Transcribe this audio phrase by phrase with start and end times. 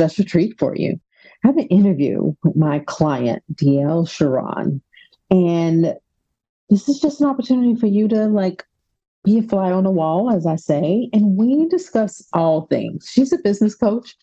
[0.00, 0.98] Special treat for you.
[1.44, 4.80] I have an interview with my client, DL Sharon.
[5.30, 5.94] And
[6.70, 8.64] this is just an opportunity for you to like
[9.24, 11.10] be a fly on the wall, as I say.
[11.12, 13.10] And we discuss all things.
[13.12, 14.16] She's a business coach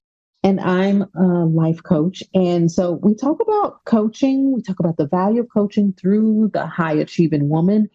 [0.43, 2.23] and I'm a life coach.
[2.33, 6.65] And so we talk about coaching, we talk about the value of coaching through the
[6.65, 7.87] high achieving woman.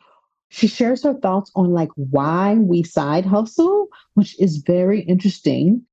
[0.51, 5.85] She shares her thoughts on like why we side hustle, which is very interesting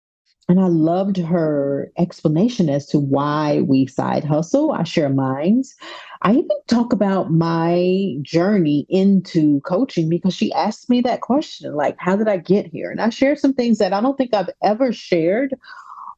[0.49, 4.71] and I loved her explanation as to why we side hustle.
[4.71, 5.75] I share mines.
[6.23, 11.95] I even talk about my journey into coaching because she asked me that question like,
[11.99, 12.89] how did I get here?
[12.89, 15.53] And I shared some things that I don't think I've ever shared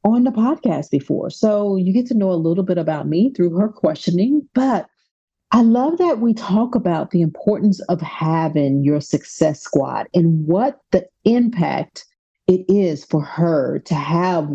[0.06, 1.30] on the podcast before.
[1.30, 4.48] So you get to know a little bit about me through her questioning.
[4.56, 4.88] But
[5.52, 10.80] I love that we talk about the importance of having your success squad and what
[10.92, 12.06] the impact
[12.48, 14.50] it is for her to have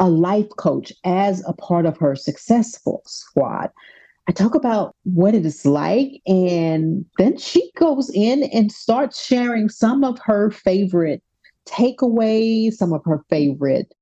[0.00, 3.70] a life coach as a part of her successful squad.
[4.28, 9.68] I talk about what it is like, and then she goes in and starts sharing
[9.68, 11.22] some of her favorite
[11.66, 13.92] takeaways, some of her favorite,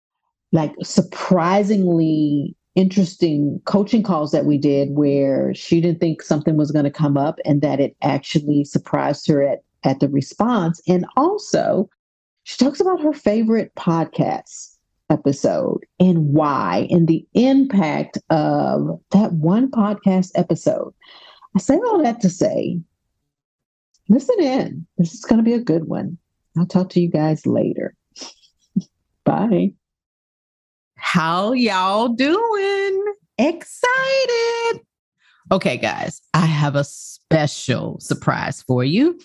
[0.52, 6.84] like surprisingly interesting coaching calls that we did where she didn't think something was going
[6.84, 10.80] to come up and that it actually surprised her at, at the response.
[10.86, 11.88] And also,
[12.50, 14.74] she talks about her favorite podcast
[15.08, 20.92] episode and why and the impact of that one podcast episode.
[21.54, 22.80] I say all that to say,
[24.08, 24.84] listen in.
[24.98, 26.18] This is going to be a good one.
[26.58, 27.94] I'll talk to you guys later.
[29.24, 29.72] Bye.
[30.96, 33.14] How y'all doing?
[33.38, 34.80] Excited.
[35.52, 39.20] Okay, guys, I have a special surprise for you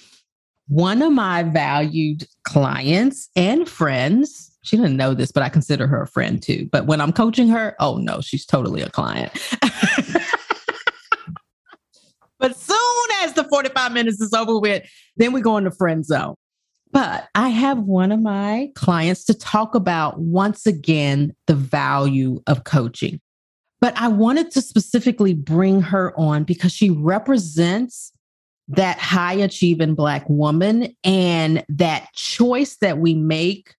[0.67, 6.01] one of my valued clients and friends, she didn't know this, but I consider her
[6.01, 6.67] a friend too.
[6.71, 9.31] But when I'm coaching her, oh no, she's totally a client.
[12.39, 12.77] but soon
[13.21, 14.87] as the 45 minutes is over with,
[15.17, 16.35] then we go into friend zone.
[16.91, 22.63] But I have one of my clients to talk about once again the value of
[22.63, 23.19] coaching.
[23.81, 28.13] But I wanted to specifically bring her on because she represents
[28.67, 33.75] that high achieving Black woman and that choice that we make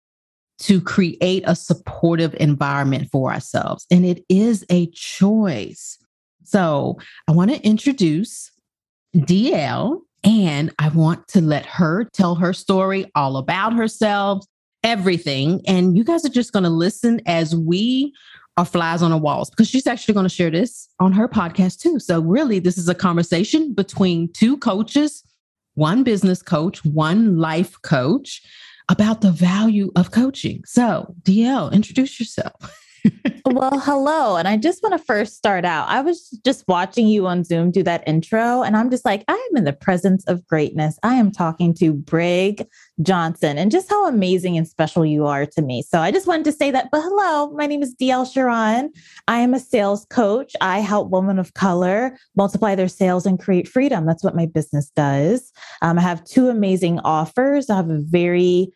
[0.59, 3.87] to create a supportive environment for ourselves.
[3.91, 5.99] And it is a choice.
[6.45, 6.99] So
[7.29, 8.51] I want to introduce
[9.15, 14.45] DL and I want to let her tell her story all about herself,
[14.83, 15.61] everything.
[15.67, 18.15] And you guys are just going to listen as we
[18.57, 21.81] are flies on the walls because she's actually going to share this on her podcast
[21.81, 21.99] too.
[21.99, 25.23] So, really, this is a conversation between two coaches,
[25.75, 28.43] one business coach, one life coach
[28.89, 30.63] about the value of coaching.
[30.65, 32.55] So, DL, introduce yourself.
[33.47, 34.37] well, hello.
[34.37, 35.89] And I just want to first start out.
[35.89, 39.49] I was just watching you on Zoom do that intro, and I'm just like, I
[39.51, 40.99] am in the presence of greatness.
[41.03, 42.67] I am talking to Brig
[43.03, 45.83] Johnson and just how amazing and special you are to me.
[45.83, 46.89] So I just wanted to say that.
[46.91, 48.93] But hello, my name is DL Sharon.
[49.29, 50.55] I am a sales coach.
[50.61, 54.07] I help women of color multiply their sales and create freedom.
[54.07, 55.53] That's what my business does.
[55.83, 57.71] Um, I have two amazing offers.
[57.71, 58.73] I have a very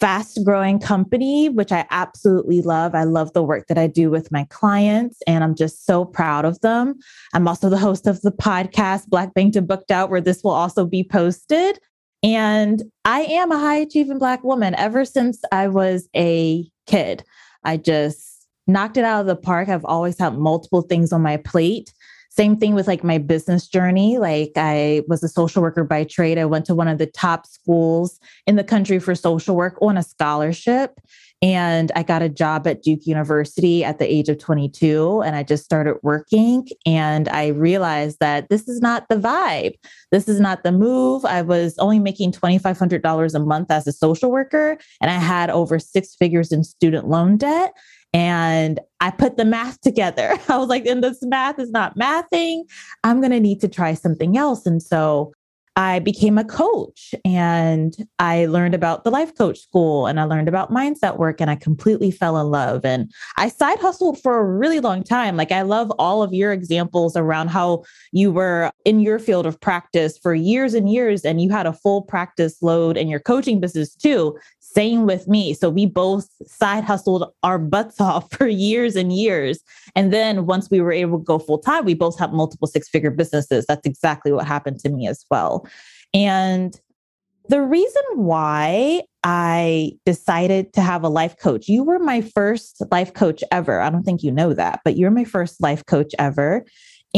[0.00, 2.94] fast growing company, which I absolutely love.
[2.94, 6.44] I love the work that I do with my clients, and I'm just so proud
[6.44, 6.94] of them.
[7.34, 10.52] I'm also the host of the podcast, Black Banked and Booked Out, where this will
[10.52, 11.78] also be posted.
[12.22, 17.24] And I am a high achieving Black woman ever since I was a kid.
[17.64, 19.68] I just knocked it out of the park.
[19.68, 21.92] I've always had multiple things on my plate.
[22.38, 24.18] Same thing with like my business journey.
[24.18, 26.38] Like I was a social worker by trade.
[26.38, 29.96] I went to one of the top schools in the country for social work on
[29.96, 31.00] a scholarship.
[31.42, 35.22] And I got a job at Duke University at the age of 22.
[35.22, 36.68] And I just started working.
[36.86, 39.74] And I realized that this is not the vibe.
[40.12, 41.24] This is not the move.
[41.24, 44.78] I was only making $2,500 a month as a social worker.
[45.00, 47.74] And I had over six figures in student loan debt.
[48.12, 50.36] And I put the math together.
[50.48, 52.62] I was like, and this math is not mathing.
[53.04, 54.66] I'm going to need to try something else.
[54.66, 55.32] And so
[55.78, 60.48] I became a coach and I learned about the life coach school and I learned
[60.48, 62.84] about mindset work and I completely fell in love.
[62.84, 65.36] And I side hustled for a really long time.
[65.36, 69.60] Like, I love all of your examples around how you were in your field of
[69.60, 73.60] practice for years and years and you had a full practice load in your coaching
[73.60, 74.36] business too.
[74.74, 75.54] Same with me.
[75.54, 79.60] So we both side hustled our butts off for years and years.
[79.96, 82.88] And then once we were able to go full time, we both have multiple six
[82.88, 83.64] figure businesses.
[83.66, 85.66] That's exactly what happened to me as well.
[86.12, 86.78] And
[87.48, 93.14] the reason why I decided to have a life coach, you were my first life
[93.14, 93.80] coach ever.
[93.80, 96.66] I don't think you know that, but you're my first life coach ever.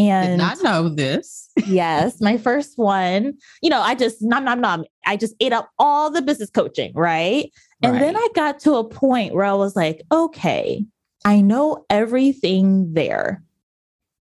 [0.01, 1.51] And Did not know this.
[1.67, 4.85] yes, my first one, you know, I just nom nom nom.
[5.07, 7.51] I just ate up all the business coaching, right?
[7.83, 10.85] And then I got to a point where I was like, okay,
[11.25, 13.43] I know everything there.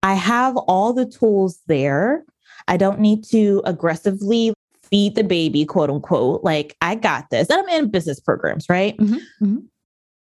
[0.03, 2.25] I have all the tools there.
[2.67, 4.53] I don't need to aggressively
[4.83, 6.43] feed the baby, quote unquote.
[6.43, 7.49] Like, I got this.
[7.49, 8.97] And I'm in business programs, right?
[8.97, 9.63] Mhm, mhm.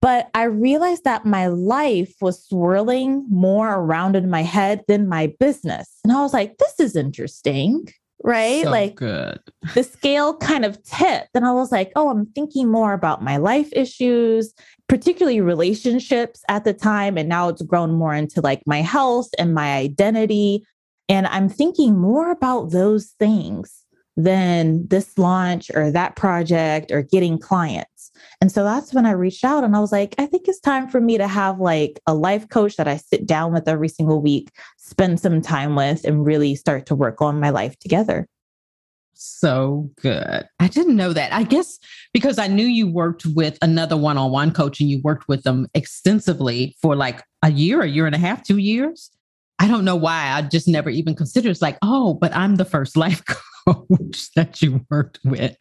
[0.02, 5.32] But I realized that my life was swirling more around in my head than my
[5.38, 5.98] business.
[6.04, 7.86] And I was like, this is interesting,
[8.24, 8.64] right?
[8.64, 9.40] So like good.
[9.74, 11.30] the scale kind of tipped.
[11.34, 14.54] And I was like, oh, I'm thinking more about my life issues,
[14.88, 17.18] particularly relationships at the time.
[17.18, 20.64] And now it's grown more into like my health and my identity.
[21.10, 23.79] And I'm thinking more about those things
[24.22, 28.10] than this launch or that project or getting clients.
[28.40, 30.88] And so that's when I reached out and I was like, I think it's time
[30.88, 34.20] for me to have like a life coach that I sit down with every single
[34.20, 38.26] week, spend some time with, and really start to work on my life together.
[39.14, 40.48] So good.
[40.58, 41.32] I didn't know that.
[41.32, 41.78] I guess
[42.14, 45.42] because I knew you worked with another one on one coach and you worked with
[45.42, 49.10] them extensively for like a year, a year and a half, two years.
[49.60, 50.30] I don't know why.
[50.32, 53.22] I just never even considered it's like, oh, but I'm the first life
[53.66, 55.54] coach that you worked with.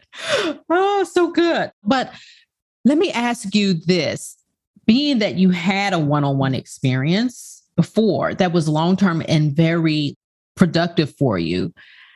[0.70, 1.72] Oh, so good.
[1.84, 2.14] But
[2.86, 4.38] let me ask you this
[4.86, 9.54] being that you had a one on one experience before that was long term and
[9.54, 10.16] very
[10.56, 11.74] productive for you,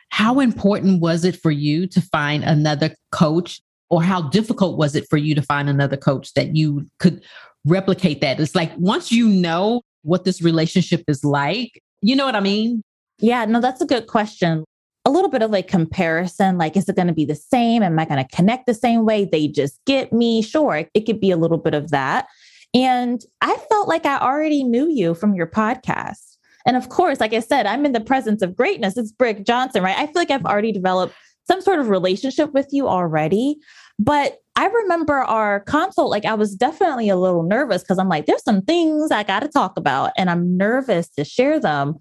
[0.08, 3.60] how important was it for you to find another coach
[3.90, 7.22] or how difficult was it for you to find another coach that you could
[7.66, 12.36] replicate that it's like once you know what this relationship is like you know what
[12.36, 12.82] i mean
[13.18, 14.64] Yeah, no, that's a good question.
[15.04, 17.82] A little bit of like comparison like, is it going to be the same?
[17.82, 19.24] Am I going to connect the same way?
[19.24, 20.42] They just get me.
[20.42, 22.26] Sure, it, it could be a little bit of that.
[22.72, 26.36] And I felt like I already knew you from your podcast.
[26.66, 28.96] And of course, like I said, I'm in the presence of greatness.
[28.96, 29.96] It's Brig Johnson, right?
[29.96, 31.14] I feel like I've already developed
[31.46, 33.56] some sort of relationship with you already.
[33.98, 38.26] But I remember our consult, like I was definitely a little nervous because I'm like,
[38.26, 41.96] there's some things I got to talk about, and I'm nervous to share them.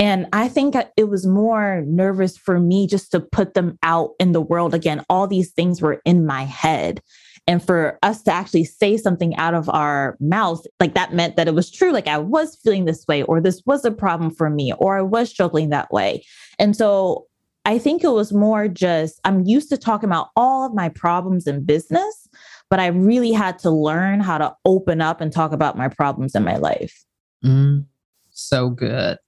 [0.00, 4.32] And I think it was more nervous for me just to put them out in
[4.32, 5.04] the world again.
[5.10, 7.00] All these things were in my head.
[7.48, 11.48] And for us to actually say something out of our mouth, like that meant that
[11.48, 11.92] it was true.
[11.92, 15.02] Like I was feeling this way, or this was a problem for me, or I
[15.02, 16.24] was struggling that way.
[16.58, 17.26] And so
[17.68, 21.46] I think it was more just, I'm used to talking about all of my problems
[21.46, 22.28] in business,
[22.70, 26.34] but I really had to learn how to open up and talk about my problems
[26.34, 27.04] in my life.
[27.44, 27.84] Mm,
[28.30, 29.18] so good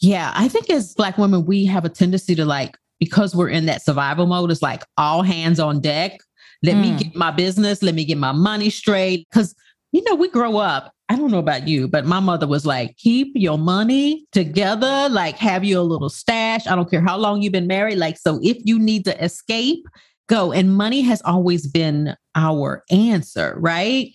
[0.00, 3.66] yeah i think as black women we have a tendency to like because we're in
[3.66, 6.18] that survival mode it's like all hands on deck
[6.62, 6.98] let me Mm.
[6.98, 9.54] get my business let me get my money straight because
[9.92, 12.96] you know we grow up i don't know about you but my mother was like
[12.96, 16.66] keep your money together like have you a little stash.
[16.66, 19.84] I don't care how long you've been married like so if you need to escape
[20.28, 20.52] go.
[20.52, 24.12] And money has always been our answer right?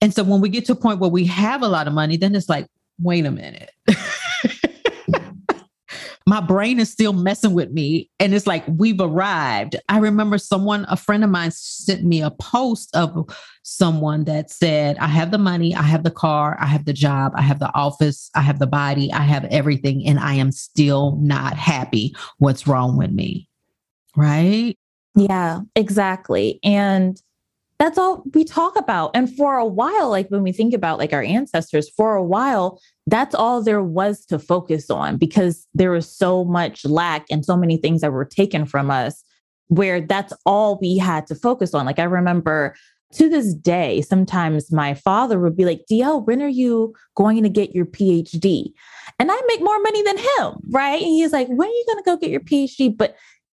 [0.00, 2.16] And so when we get to a point where we have a lot of money
[2.16, 2.66] then it's like
[3.00, 3.70] wait a minute
[6.26, 9.76] my brain is still messing with me and it's like we've arrived.
[9.88, 13.28] I remember someone a friend of mine sent me a post of
[13.66, 17.32] someone that said i have the money i have the car i have the job
[17.34, 21.16] i have the office i have the body i have everything and i am still
[21.22, 22.14] not happy.
[22.38, 23.48] What's wrong with me?
[24.16, 24.76] Right?
[25.14, 26.60] Yeah, exactly.
[26.62, 27.20] And
[27.84, 29.10] that's all we talk about.
[29.14, 32.80] And for a while, like when we think about like our ancestors, for a while,
[33.06, 37.58] that's all there was to focus on because there was so much lack and so
[37.58, 39.22] many things that were taken from us
[39.68, 41.84] where that's all we had to focus on.
[41.84, 42.74] Like I remember
[43.14, 47.50] to this day, sometimes my father would be like, DL, when are you going to
[47.50, 48.72] get your PhD?
[49.18, 51.00] And I make more money than him, right?
[51.00, 52.96] And he's like, when are you going to go get your PhD?
[52.96, 53.14] But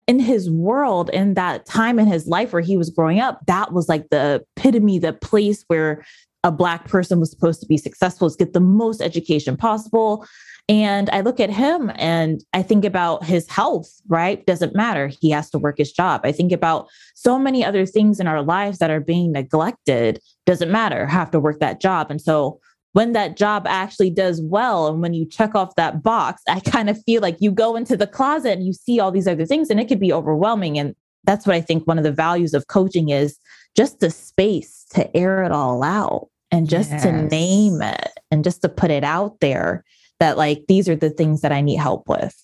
[0.07, 3.73] in his world, in that time in his life where he was growing up, that
[3.73, 6.05] was like the epitome, the place where
[6.43, 10.25] a Black person was supposed to be successful is get the most education possible.
[10.69, 14.45] And I look at him and I think about his health, right?
[14.45, 15.07] Doesn't matter.
[15.07, 16.21] He has to work his job.
[16.23, 20.21] I think about so many other things in our lives that are being neglected.
[20.45, 21.05] Doesn't matter.
[21.05, 22.11] Have to work that job.
[22.11, 22.59] And so
[22.97, 26.89] when that job actually does well and when you check off that box, I kind
[26.89, 29.69] of feel like you go into the closet and you see all these other things
[29.69, 30.79] and it could be overwhelming.
[30.79, 33.37] And that's what I think one of the values of coaching is
[33.75, 37.03] just the space to air it all out and just yes.
[37.03, 39.85] to name it and just to put it out there
[40.19, 42.35] that like these are the things that I need help with.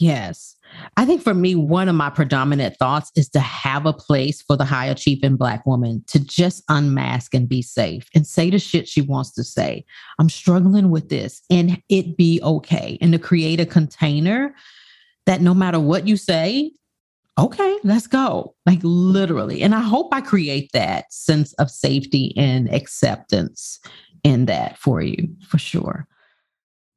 [0.00, 0.56] Yes.
[0.96, 4.56] I think for me, one of my predominant thoughts is to have a place for
[4.56, 8.88] the high achieving Black woman to just unmask and be safe and say the shit
[8.88, 9.84] she wants to say.
[10.18, 12.98] I'm struggling with this and it be okay.
[13.00, 14.54] And to create a container
[15.26, 16.72] that no matter what you say,
[17.38, 18.54] okay, let's go.
[18.66, 19.62] Like literally.
[19.62, 23.80] And I hope I create that sense of safety and acceptance
[24.22, 26.06] in that for you, for sure.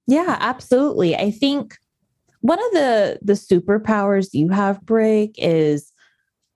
[0.07, 1.15] Yeah, absolutely.
[1.15, 1.77] I think
[2.47, 5.91] one of the the superpowers you have, Brig, is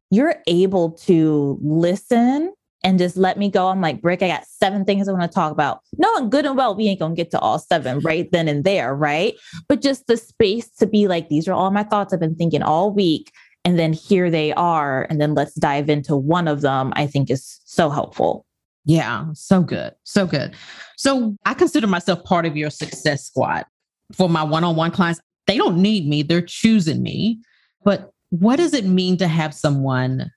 [0.10, 3.68] you're able to listen and just let me go.
[3.68, 5.82] I'm like, Brig, I got seven things I want to talk about.
[5.98, 8.96] Knowing good and well, we ain't gonna get to all seven right then and there,
[8.96, 9.36] right?
[9.68, 12.64] But just the space to be like, these are all my thoughts I've been thinking
[12.64, 13.30] all week.
[13.66, 15.06] And then here they are.
[15.10, 18.46] And then let's dive into one of them, I think is so helpful.
[18.86, 19.94] Yeah, so good.
[20.04, 20.56] So good.
[20.96, 23.66] So I consider myself part of your success squad.
[24.14, 27.40] For my one on one clients, they don't need me, they're choosing me.
[27.84, 30.32] But what does it mean to have someone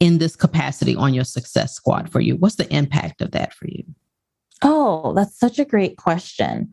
[0.00, 2.36] in this capacity on your success squad for you?
[2.36, 3.84] What's the impact of that for you?
[4.62, 6.72] Oh, that's such a great question.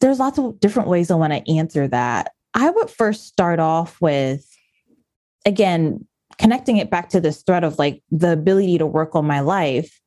[0.00, 2.32] There's lots of different ways I want to answer that.
[2.52, 4.46] I would first start off with,
[5.46, 6.06] again,
[6.36, 9.98] connecting it back to this thread of like the ability to work on my life.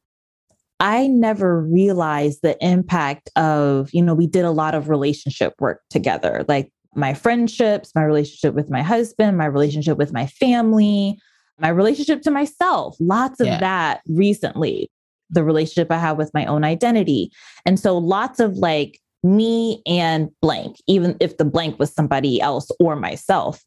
[0.79, 5.81] I never realized the impact of, you know, we did a lot of relationship work
[5.89, 11.19] together, like my friendships, my relationship with my husband, my relationship with my family,
[11.59, 13.59] my relationship to myself, lots of yeah.
[13.59, 14.89] that recently,
[15.29, 17.31] the relationship I have with my own identity.
[17.65, 22.69] And so lots of like me and blank, even if the blank was somebody else
[22.79, 23.63] or myself.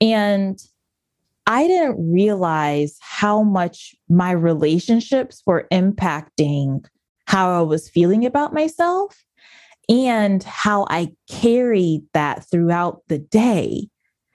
[0.00, 0.58] And
[1.46, 6.84] I didn't realize how much my relationships were impacting
[7.26, 9.24] how I was feeling about myself
[9.90, 13.88] and how I carried that throughout the day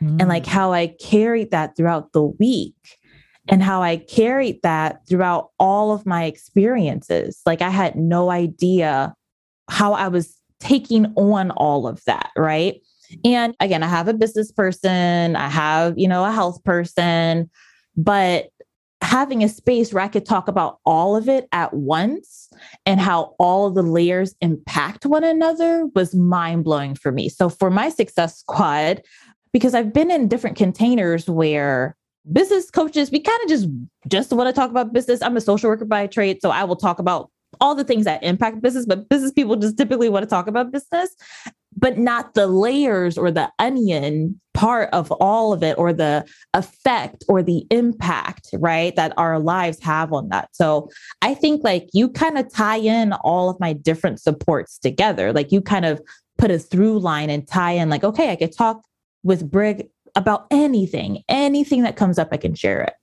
[0.04, 0.20] mm.
[0.20, 0.48] and like mm.
[0.48, 2.76] how I carried that throughout the week
[3.48, 7.42] and how I carried that throughout all of my experiences.
[7.46, 9.16] Like I had no idea
[9.70, 12.82] how I was taking on all of that, right?
[13.24, 17.50] And again, I have a business person, I have, you know, a health person,
[17.96, 18.48] but
[19.06, 22.50] having a space where I could talk about all of it at once
[22.86, 27.30] and how all the layers impact one another was mind blowing for me.
[27.30, 29.02] So, for my success squad,
[29.54, 31.96] because I've been in different containers where
[32.32, 33.68] business coaches, we kind of just
[34.08, 35.22] just want to talk about business.
[35.22, 37.32] I'm a social worker by trade, so I will talk about
[37.62, 40.72] all the things that impact business, but business people just typically want to talk about
[40.72, 41.16] business
[41.76, 47.24] but not the layers or the onion part of all of it or the effect
[47.28, 50.48] or the impact, right, that our lives have on that.
[50.54, 50.90] So
[51.22, 55.34] I think like you kind of tie in all of my different supports together.
[55.34, 56.02] Like you kind of
[56.38, 58.82] put a through line and tie in, like, okay, I could talk
[59.24, 62.94] with Brig about anything, anything that comes up, I can share it.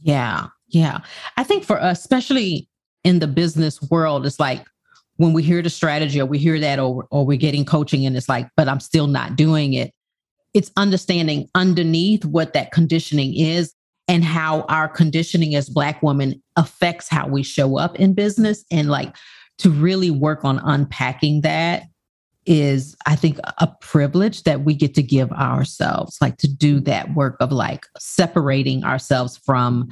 [0.00, 0.46] Yeah.
[0.68, 1.00] Yeah.
[1.36, 2.68] I think for us, especially
[3.04, 4.66] in the business world, it's like
[5.16, 8.16] when we hear the strategy or we hear that or, or we're getting coaching and
[8.16, 9.92] it's like, but I'm still not doing it.
[10.54, 13.74] It's understanding underneath what that conditioning is
[14.08, 18.64] and how our conditioning as Black women affects how we show up in business.
[18.70, 19.16] And like
[19.58, 21.84] to really work on unpacking that
[22.46, 27.14] is, I think, a privilege that we get to give ourselves, like to do that
[27.14, 29.88] work of like separating ourselves from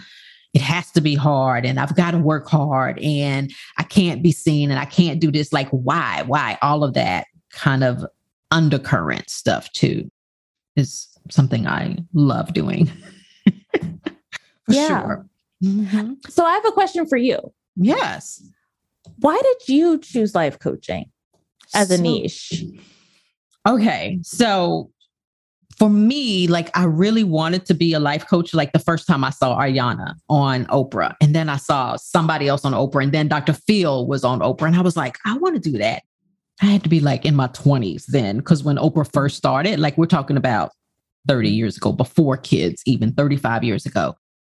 [0.54, 4.32] it has to be hard and I've got to work hard and I can't be
[4.32, 5.52] seen and I can't do this.
[5.52, 6.24] Like, why?
[6.26, 6.58] Why?
[6.60, 8.04] All of that kind of
[8.50, 10.10] undercurrent stuff, too,
[10.76, 12.90] is something I love doing.
[14.68, 14.88] yeah.
[14.88, 15.26] Sure.
[15.64, 16.14] Mm-hmm.
[16.28, 17.38] So I have a question for you.
[17.76, 18.42] Yes.
[19.20, 21.10] Why did you choose life coaching
[21.74, 22.62] as a niche?
[23.66, 24.18] Okay.
[24.22, 24.90] So
[25.78, 28.54] for me, like I really wanted to be a life coach.
[28.54, 32.64] Like the first time I saw Iyanla on Oprah, and then I saw somebody else
[32.64, 33.52] on Oprah, and then Dr.
[33.52, 36.02] Phil was on Oprah, and I was like, I want to do that.
[36.60, 39.96] I had to be like in my 20s then, because when Oprah first started, like
[39.96, 40.72] we're talking about
[41.28, 44.14] 30 years ago, before kids, even 35 years ago,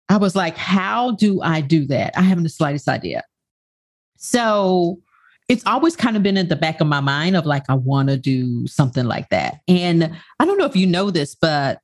[0.09, 2.17] I was like, how do I do that?
[2.17, 3.23] I haven't the slightest idea.
[4.17, 5.01] So
[5.49, 8.09] it's always kind of been in the back of my mind of like, I want
[8.09, 9.61] to do something like that.
[9.69, 11.81] And I don't know if you know this, but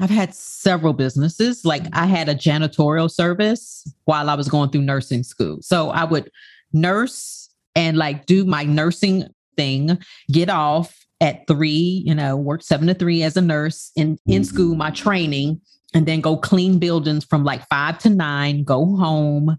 [0.00, 1.64] I've had several businesses.
[1.64, 5.58] Like I had a janitorial service while I was going through nursing school.
[5.60, 6.30] So I would
[6.72, 9.98] nurse and like do my nursing thing,
[10.30, 14.42] get off at three, you know, work seven to three as a nurse in, in
[14.42, 14.54] mm-hmm.
[14.54, 15.60] school, my training,
[15.94, 19.56] and then go clean buildings from like five to nine, go home.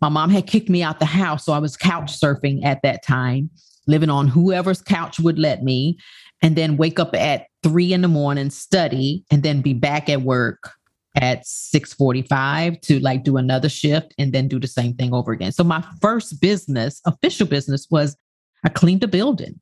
[0.00, 1.44] My mom had kicked me out the house.
[1.44, 3.48] So I was couch surfing at that time,
[3.86, 5.96] living on whoever's couch would let me,
[6.42, 10.22] and then wake up at three in the morning, study, and then be back at
[10.22, 10.72] work
[11.16, 15.52] at 6:45 to like do another shift and then do the same thing over again.
[15.52, 18.16] So my first business, official business was
[18.64, 19.60] I cleaned a building.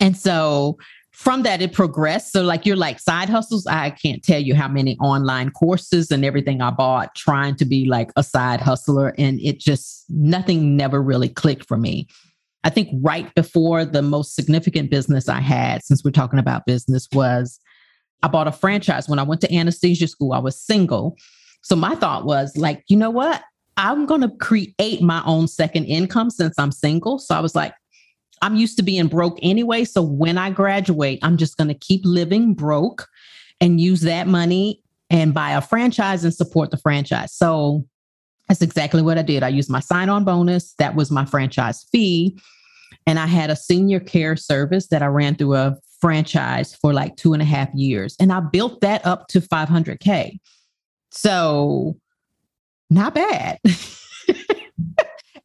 [0.00, 0.78] And so
[1.12, 2.32] from that it progressed.
[2.32, 6.24] So like you're like side hustles, I can't tell you how many online courses and
[6.24, 11.02] everything I bought trying to be like a side hustler and it just nothing never
[11.02, 12.08] really clicked for me.
[12.64, 17.08] I think right before the most significant business I had, since we're talking about business,
[17.12, 17.58] was
[18.22, 20.32] I bought a franchise when I went to anesthesia school.
[20.32, 21.16] I was single.
[21.62, 23.42] So my thought was like, you know what?
[23.76, 27.18] I'm going to create my own second income since I'm single.
[27.18, 27.74] So I was like,
[28.42, 29.84] I'm used to being broke anyway.
[29.84, 33.08] So when I graduate, I'm just going to keep living broke
[33.60, 37.32] and use that money and buy a franchise and support the franchise.
[37.32, 37.86] So
[38.48, 39.42] that's exactly what I did.
[39.42, 40.74] I used my sign on bonus.
[40.74, 42.36] That was my franchise fee.
[43.06, 47.16] And I had a senior care service that I ran through a franchise for like
[47.16, 48.16] two and a half years.
[48.18, 50.38] And I built that up to 500K.
[51.10, 51.96] So,
[52.90, 53.58] not bad.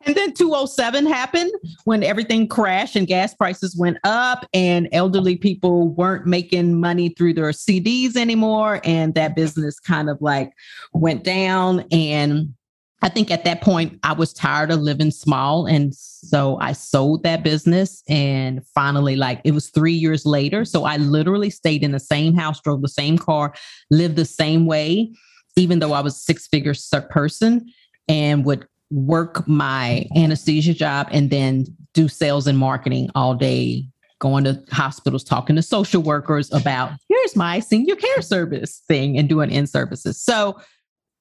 [0.08, 1.52] and then 207 happened
[1.84, 7.34] when everything crashed and gas prices went up and elderly people weren't making money through
[7.34, 10.54] their CDs anymore and that business kind of like
[10.94, 12.54] went down and
[13.02, 15.68] I think at that point I was tired of living small.
[15.68, 18.02] And so I sold that business.
[18.10, 20.66] And finally, like it was three years later.
[20.66, 23.54] So I literally stayed in the same house, drove the same car,
[23.92, 25.14] lived the same way,
[25.56, 26.74] even though I was six figure
[27.10, 27.72] person
[28.08, 33.86] and would work my anesthesia job and then do sales and marketing all day
[34.20, 39.30] going to hospitals, talking to social workers about here's my senior care service thing and
[39.30, 40.20] doing in services.
[40.22, 40.60] So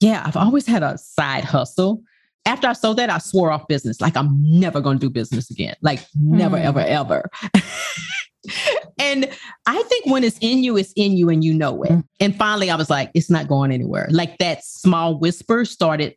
[0.01, 2.03] yeah, I've always had a side hustle.
[2.45, 4.01] After I sold that, I swore off business.
[4.01, 5.75] Like I'm never going to do business again.
[5.83, 6.65] Like never, mm.
[6.65, 7.31] ever, ever.
[8.99, 9.29] and
[9.67, 11.91] I think when it's in you, it's in you and you know it.
[11.91, 12.05] Mm.
[12.21, 14.07] And finally, I was like, it's not going anywhere.
[14.11, 16.15] Like that small whisper started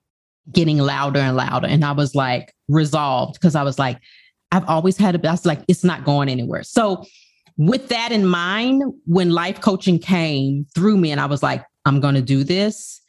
[0.51, 1.67] getting louder and louder.
[1.67, 3.99] And I was like, resolved because I was like,
[4.51, 6.63] I've always had a, I was like, it's not going anywhere.
[6.63, 7.03] So,
[7.57, 11.99] with that in mind, when life coaching came through me and I was like, I'm
[11.99, 13.01] going to do this,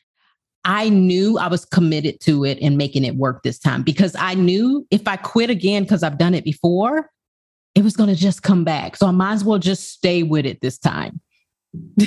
[0.64, 4.34] I knew I was committed to it and making it work this time because I
[4.34, 7.10] knew if I quit again, because I've done it before,
[7.76, 8.96] it was going to just come back.
[8.96, 11.20] So I might as well just stay with it this time.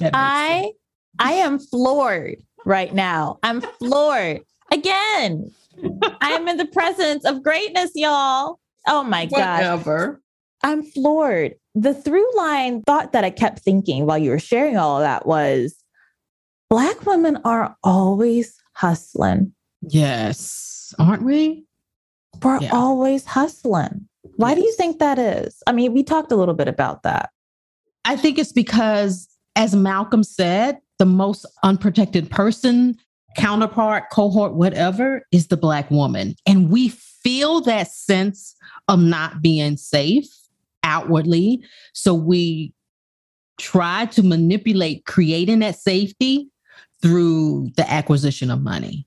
[0.00, 0.72] I
[1.18, 3.38] I am floored right now.
[3.42, 5.50] I'm floored again.
[6.20, 8.58] I am in the presence of greatness, y'all.
[8.86, 9.58] Oh my god.
[9.58, 10.20] Whatever.
[10.62, 11.54] I'm floored.
[11.74, 15.26] The through line thought that I kept thinking while you were sharing all of that
[15.26, 15.82] was
[16.68, 19.52] Black women are always hustling.
[19.82, 20.94] Yes.
[20.98, 21.64] Aren't we?
[22.42, 22.70] We're yeah.
[22.72, 24.08] always hustling.
[24.36, 24.58] Why yes.
[24.58, 25.62] do you think that is?
[25.66, 27.30] I mean, we talked a little bit about that.
[28.04, 32.96] I think it's because, as Malcolm said, the most unprotected person,
[33.36, 36.34] counterpart, cohort, whatever, is the Black woman.
[36.46, 38.54] And we feel that sense
[38.88, 40.28] of not being safe
[40.82, 41.62] outwardly.
[41.92, 42.72] So we
[43.58, 46.48] try to manipulate creating that safety
[47.02, 49.06] through the acquisition of money.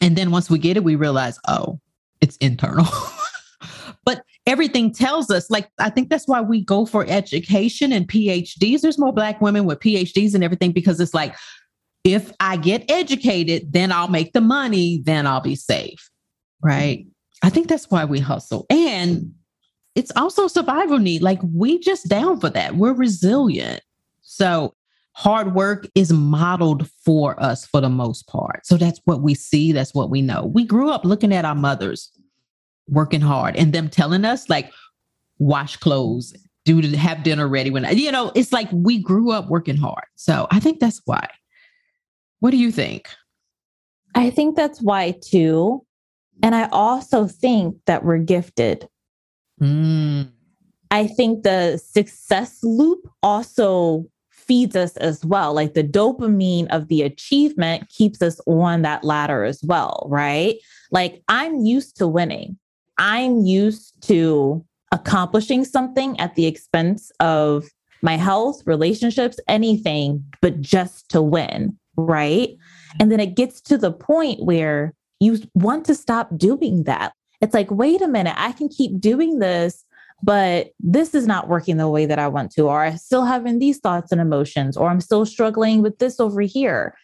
[0.00, 1.80] And then once we get it, we realize, oh,
[2.20, 2.86] it's internal.
[4.06, 8.80] but everything tells us, like, I think that's why we go for education and PhDs.
[8.80, 11.34] There's more Black women with PhDs and everything because it's like,
[12.04, 16.08] if I get educated, then I'll make the money, then I'll be safe.
[16.62, 17.06] Right.
[17.42, 18.64] I think that's why we hustle.
[18.70, 19.34] And
[19.96, 21.22] it's also survival need.
[21.22, 22.76] Like, we just down for that.
[22.76, 23.82] We're resilient.
[24.22, 24.72] So
[25.14, 28.66] hard work is modeled for us for the most part.
[28.66, 30.44] So that's what we see, that's what we know.
[30.54, 32.12] We grew up looking at our mothers
[32.88, 34.72] working hard and them telling us like
[35.38, 39.48] wash clothes, do to have dinner ready when you know, it's like we grew up
[39.48, 40.04] working hard.
[40.16, 41.28] So I think that's why.
[42.40, 43.08] What do you think?
[44.14, 45.84] I think that's why too.
[46.42, 48.88] And I also think that we're gifted.
[49.60, 50.30] Mm.
[50.90, 55.54] I think the success loop also feeds us as well.
[55.54, 60.56] Like the dopamine of the achievement keeps us on that ladder as well, right?
[60.90, 62.58] Like I'm used to winning.
[62.98, 67.66] I'm used to accomplishing something at the expense of
[68.02, 72.50] my health, relationships, anything, but just to win, right?
[73.00, 77.12] And then it gets to the point where you want to stop doing that.
[77.40, 79.84] It's like, wait a minute, I can keep doing this,
[80.22, 83.58] but this is not working the way that I want to, or I'm still having
[83.58, 86.94] these thoughts and emotions, or I'm still struggling with this over here.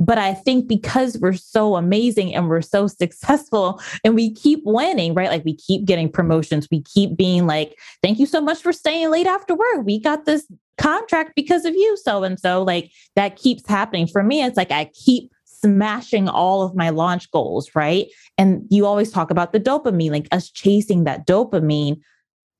[0.00, 5.12] But I think because we're so amazing and we're so successful and we keep winning,
[5.12, 5.28] right?
[5.28, 9.10] Like we keep getting promotions, we keep being like, thank you so much for staying
[9.10, 9.84] late after work.
[9.84, 10.46] We got this
[10.78, 12.62] contract because of you, so and so.
[12.62, 14.06] Like that keeps happening.
[14.06, 18.06] For me, it's like I keep smashing all of my launch goals, right?
[18.38, 22.00] And you always talk about the dopamine, like us chasing that dopamine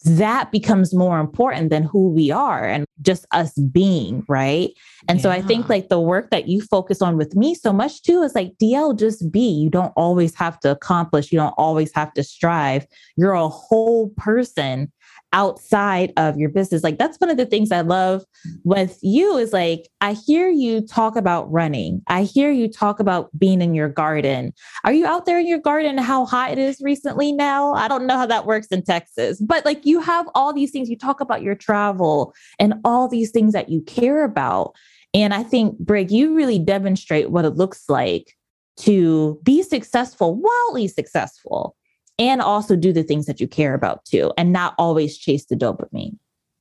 [0.05, 4.71] that becomes more important than who we are and just us being, right?
[5.09, 5.23] And yeah.
[5.23, 8.23] so I think like the work that you focus on with me so much too
[8.23, 9.49] is like DL, just be.
[9.49, 12.87] You don't always have to accomplish, you don't always have to strive.
[13.17, 14.91] You're a whole person
[15.33, 16.83] outside of your business.
[16.83, 18.25] Like that's one of the things I love
[18.65, 22.03] with you is like I hear you talk about running.
[22.09, 24.53] I hear you talk about being in your garden.
[24.85, 27.73] Are you out there in your garden how hot it is recently now?
[27.75, 29.41] I don't know how that works in Texas.
[29.41, 33.31] But like you have all these things you talk about your travel and all these
[33.31, 34.75] things that you care about.
[35.15, 38.37] And I think Brig you really demonstrate what it looks like
[38.79, 41.77] to be successful, wildly successful
[42.21, 45.57] and also do the things that you care about too, and not always chase the
[45.57, 46.17] dopamine.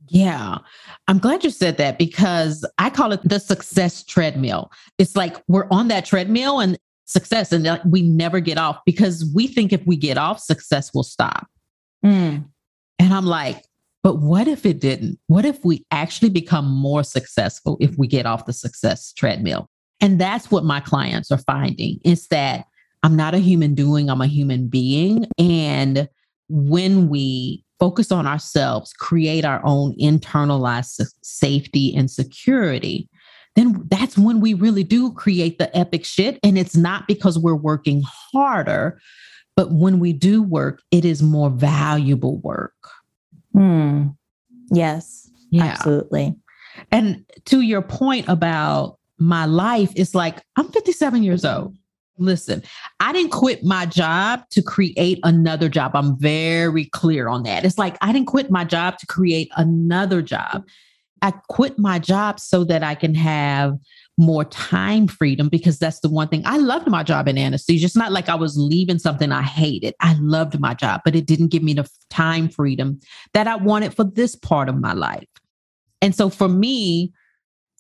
[0.08, 0.58] Yeah.
[1.08, 4.72] I'm glad you said that because I call it the success treadmill.
[4.98, 9.46] It's like we're on that treadmill and success, and we never get off because we
[9.46, 11.48] think if we get off, success will stop.
[12.04, 12.46] Mm.
[12.98, 13.66] And I'm like,
[14.02, 15.20] but what if it didn't?
[15.28, 19.70] What if we actually become more successful if we get off the success treadmill?
[20.00, 22.66] And that's what my clients are finding is that
[23.04, 25.26] I'm not a human doing, I'm a human being.
[25.38, 26.10] And
[26.50, 33.10] when we focus on ourselves, create our own internalized safety and security,
[33.56, 36.40] then that's when we really do create the epic shit.
[36.44, 39.00] And it's not because we're working harder,
[39.56, 42.74] but when we do work, it is more valuable work.
[43.54, 44.08] Hmm.
[44.72, 45.66] Yes, yeah.
[45.66, 46.36] absolutely.
[46.92, 51.76] And to your point about my life, it's like I'm 57 years old.
[52.20, 52.62] Listen,
[53.00, 55.92] I didn't quit my job to create another job.
[55.96, 57.66] I'm very clear on that.
[57.66, 60.66] It's like I didn't quit my job to create another job.
[61.22, 63.78] I quit my job so that I can have
[64.18, 67.86] more time freedom because that's the one thing I loved my job in anesthesia.
[67.86, 69.96] It's not like I was leaving something I hated.
[70.02, 73.00] I loved my job, but it didn't give me the time freedom
[73.34, 75.28] that I wanted for this part of my life.
[76.02, 77.14] And so for me,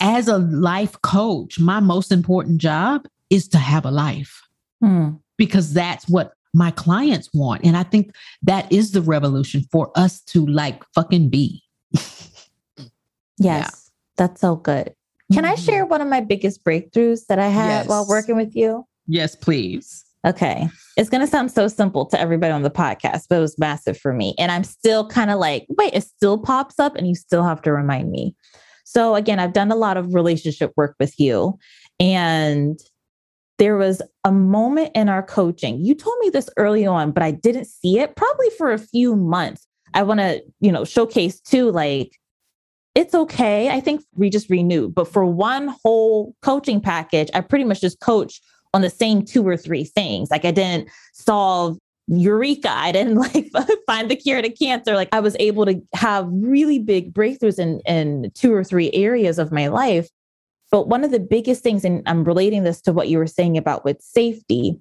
[0.01, 4.41] as a life coach, my most important job is to have a life
[4.81, 5.11] hmm.
[5.37, 7.63] because that's what my clients want.
[7.63, 11.63] And I think that is the revolution for us to like fucking be.
[11.93, 12.25] yes,
[13.39, 13.69] yeah.
[14.17, 14.93] that's so good.
[15.31, 15.51] Can mm-hmm.
[15.51, 17.87] I share one of my biggest breakthroughs that I had yes.
[17.87, 18.85] while working with you?
[19.07, 20.03] Yes, please.
[20.25, 20.67] Okay.
[20.97, 23.97] It's going to sound so simple to everybody on the podcast, but it was massive
[23.97, 24.35] for me.
[24.37, 27.61] And I'm still kind of like, wait, it still pops up and you still have
[27.61, 28.35] to remind me.
[28.83, 31.57] So, again, I've done a lot of relationship work with you.
[31.99, 32.79] And
[33.59, 35.83] there was a moment in our coaching.
[35.83, 39.15] You told me this early on, but I didn't see it probably for a few
[39.15, 39.67] months.
[39.93, 42.17] I want to, you know, showcase too, like,
[42.95, 43.69] it's okay.
[43.69, 47.99] I think we just renewed, but for one whole coaching package, I pretty much just
[47.99, 48.41] coached
[48.73, 50.31] on the same two or three things.
[50.31, 52.71] Like, I didn't solve eureka.
[52.71, 53.51] I didn't like
[53.87, 54.95] find the cure to cancer.
[54.95, 59.37] Like, I was able to have really big breakthroughs in, in two or three areas
[59.37, 60.09] of my life
[60.71, 63.57] but one of the biggest things, and I'm relating this to what you were saying
[63.57, 64.79] about with safety,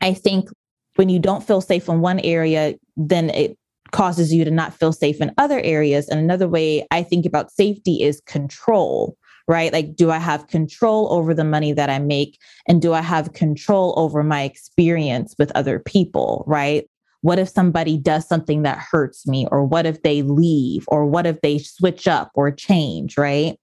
[0.00, 0.48] I think
[0.96, 3.56] when you don't feel safe in one area, then it
[3.90, 6.08] causes you to not feel safe in other areas.
[6.08, 9.16] And another way I think about safety is control,
[9.48, 9.72] right?
[9.72, 12.38] Like, do I have control over the money that I make?
[12.68, 16.88] And do I have control over my experience with other people, right?
[17.22, 19.46] What if somebody does something that hurts me?
[19.50, 20.84] Or what if they leave?
[20.88, 23.58] Or what if they switch up or change, right?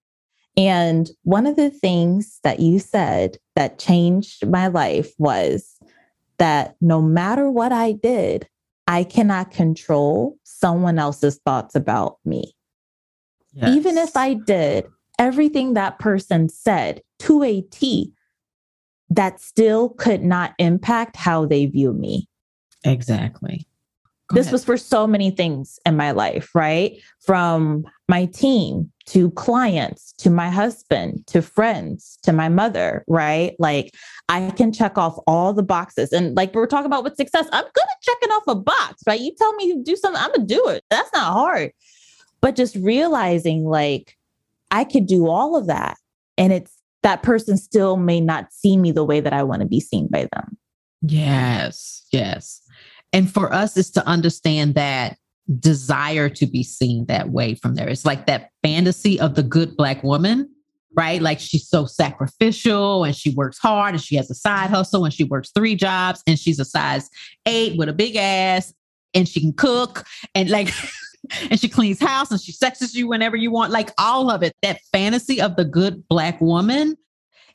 [0.57, 5.77] And one of the things that you said that changed my life was
[6.39, 8.49] that no matter what I did,
[8.87, 12.55] I cannot control someone else's thoughts about me.
[13.53, 13.75] Yes.
[13.75, 14.87] Even if I did
[15.19, 18.11] everything that person said to a T,
[19.09, 22.27] that still could not impact how they view me.
[22.83, 23.67] Exactly.
[24.29, 24.53] Go this ahead.
[24.53, 26.99] was for so many things in my life, right?
[27.21, 33.55] From my team to clients, to my husband, to friends, to my mother, right?
[33.57, 33.95] Like
[34.27, 36.11] I can check off all the boxes.
[36.11, 39.19] And like we're talking about with success, I'm good at checking off a box, right?
[39.19, 40.83] You tell me to do something, I'm gonna do it.
[40.89, 41.71] That's not hard.
[42.41, 44.17] But just realizing like
[44.71, 45.97] I could do all of that.
[46.37, 49.67] And it's that person still may not see me the way that I want to
[49.67, 50.57] be seen by them.
[51.01, 52.61] Yes, yes.
[53.13, 55.17] And for us, is to understand that
[55.59, 57.87] desire to be seen that way from there.
[57.87, 60.49] It's like that fantasy of the good Black woman,
[60.95, 61.21] right?
[61.21, 65.13] Like she's so sacrificial and she works hard and she has a side hustle and
[65.13, 67.09] she works three jobs and she's a size
[67.45, 68.73] eight with a big ass
[69.13, 70.05] and she can cook
[70.35, 70.69] and like.
[71.49, 74.55] and she cleans house and she sexes you whenever you want like all of it
[74.61, 76.95] that fantasy of the good black woman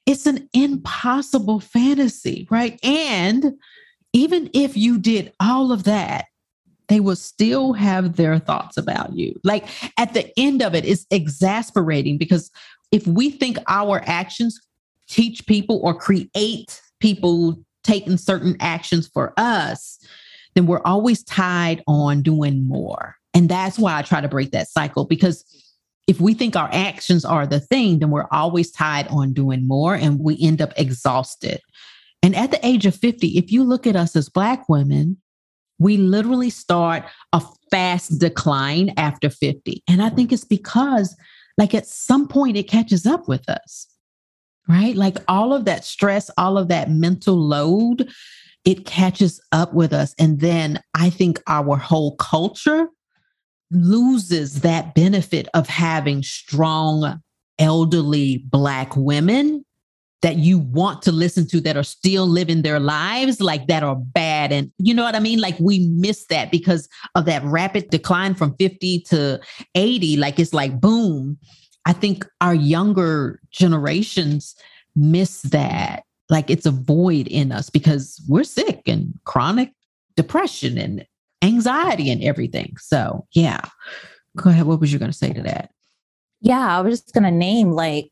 [0.05, 3.55] it's an impossible fantasy right and
[4.13, 6.27] even if you did all of that
[6.93, 9.41] they will still have their thoughts about you.
[9.45, 9.67] Like
[9.99, 12.51] at the end of it, it's exasperating because
[12.91, 14.61] if we think our actions
[15.09, 20.07] teach people or create people taking certain actions for us,
[20.55, 23.17] then we're always tied on doing more.
[23.33, 25.47] And that's why I try to break that cycle because
[26.07, 29.95] if we think our actions are the thing, then we're always tied on doing more
[29.95, 31.59] and we end up exhausted.
[32.23, 35.22] And at the age of 50, if you look at us as Black women,
[35.83, 39.83] we literally start a fast decline after 50.
[39.89, 41.17] And I think it's because,
[41.59, 43.87] like, at some point it catches up with us,
[44.69, 44.95] right?
[44.95, 48.09] Like, all of that stress, all of that mental load,
[48.65, 50.15] it catches up with us.
[50.19, 52.87] And then I think our whole culture
[53.73, 57.21] loses that benefit of having strong,
[57.59, 59.65] elderly Black women
[60.23, 63.97] that you want to listen to that are still living their lives like that are
[63.97, 64.53] bad.
[64.53, 65.41] And you know what i mean?
[65.41, 69.41] Like we miss that because of that rapid decline from 50 to
[69.75, 71.39] 80 like it's like boom.
[71.85, 74.55] I think our younger generations
[74.95, 76.05] miss that.
[76.31, 79.73] Like it's a void in us because we're sick and chronic
[80.17, 81.05] depression and
[81.43, 82.77] anxiety and everything.
[82.79, 83.61] So yeah.
[84.37, 84.65] Go ahead.
[84.67, 85.71] What was you going to say to that?
[86.43, 88.11] Yeah i was just going to name like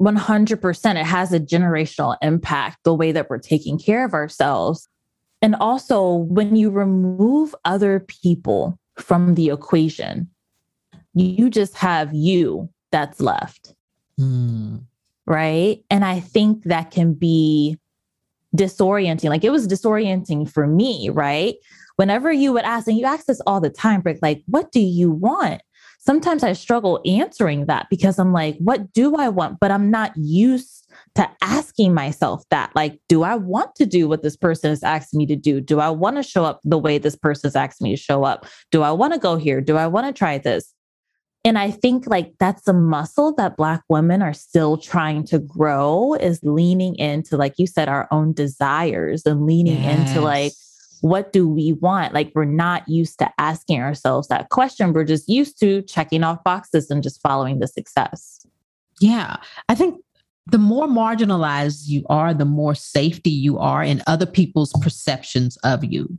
[0.00, 4.88] 100% it has a generational impact the way that we're taking care of ourselves.
[5.42, 10.28] And also when you remove other people from the equation
[11.14, 13.74] you just have you that's left.
[14.18, 14.84] Mm.
[15.26, 15.82] right?
[15.90, 17.78] And i think that can be
[18.56, 19.30] disorienting.
[19.30, 21.54] Like it was disorienting for me right?
[21.96, 24.80] Whenever you would ask and you ask this all the time Brig, like what do
[24.80, 25.62] you want
[26.00, 29.60] sometimes I struggle answering that because I'm like, what do I want?
[29.60, 32.74] But I'm not used to asking myself that.
[32.74, 35.60] Like, do I want to do what this person is asking me to do?
[35.60, 38.24] Do I want to show up the way this person is asking me to show
[38.24, 38.46] up?
[38.70, 39.60] Do I want to go here?
[39.60, 40.74] Do I want to try this?
[41.44, 46.14] And I think like that's a muscle that Black women are still trying to grow
[46.14, 50.10] is leaning into, like you said, our own desires and leaning yes.
[50.10, 50.52] into like,
[51.00, 52.14] what do we want?
[52.14, 54.92] Like we're not used to asking ourselves that question.
[54.92, 58.46] We're just used to checking off boxes and just following the success.
[59.00, 59.36] Yeah.
[59.68, 60.00] I think
[60.46, 65.84] the more marginalized you are, the more safety you are in other people's perceptions of
[65.84, 66.18] you.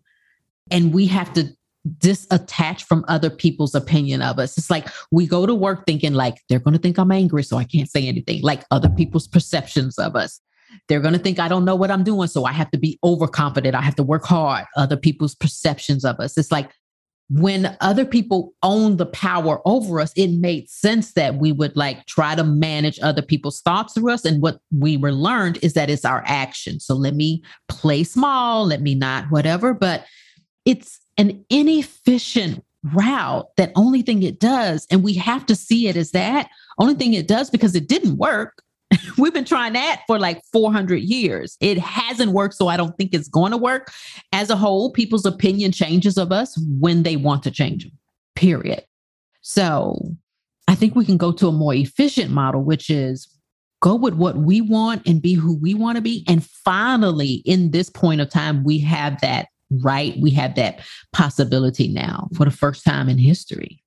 [0.70, 1.56] And we have to
[1.98, 4.58] disattach from other people's opinion of us.
[4.58, 7.58] It's like we go to work thinking like they're going to think I'm angry so
[7.58, 10.40] I can't say anything, like other people's perceptions of us.
[10.88, 12.28] They're going to think I don't know what I'm doing.
[12.28, 13.76] So I have to be overconfident.
[13.76, 14.66] I have to work hard.
[14.76, 16.38] Other people's perceptions of us.
[16.38, 16.72] It's like
[17.30, 22.06] when other people own the power over us, it made sense that we would like
[22.06, 24.26] try to manage other people's thoughts through us.
[24.26, 26.82] And what we were learned is that it's our action.
[26.82, 29.74] So let me play small, let me not whatever.
[29.74, 30.06] But
[30.66, 35.96] it's an inefficient route that only thing it does, and we have to see it
[35.96, 38.62] as that only thing it does because it didn't work
[39.18, 41.58] We've been trying that for like 400 years.
[41.60, 43.92] It hasn't worked, so I don't think it's going to work.
[44.32, 47.98] As a whole, people's opinion changes of us when they want to change them,
[48.36, 48.84] period.
[49.42, 50.16] So
[50.68, 53.28] I think we can go to a more efficient model, which is
[53.82, 56.24] go with what we want and be who we want to be.
[56.28, 59.48] And finally, in this point of time, we have that
[59.84, 60.16] right.
[60.20, 60.82] We have that
[61.14, 63.84] possibility now for the first time in history.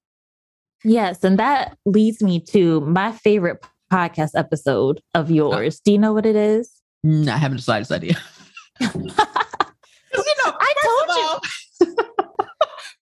[0.82, 1.24] Yes.
[1.24, 5.80] And that leads me to my favorite podcast episode of yours.
[5.80, 6.70] Do you know what it is?
[7.04, 8.16] No, I haven't decided this idea.
[8.80, 11.96] you know, I told you.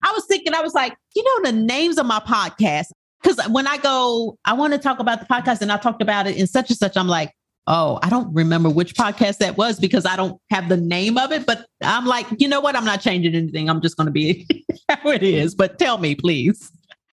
[0.05, 2.89] I was thinking, I was like, you know, the names of my podcast.
[3.23, 6.27] Because when I go, I want to talk about the podcast and I talked about
[6.27, 7.33] it in such and such, I'm like,
[7.69, 11.33] oh, I don't remember which podcast that was because I don't have the name of
[11.33, 11.47] it.
[11.47, 12.77] But I'm like, you know what?
[12.77, 13.71] I'm not changing anything.
[13.71, 14.47] I'm just going to be
[14.89, 15.55] how it is.
[15.55, 16.71] But tell me, please.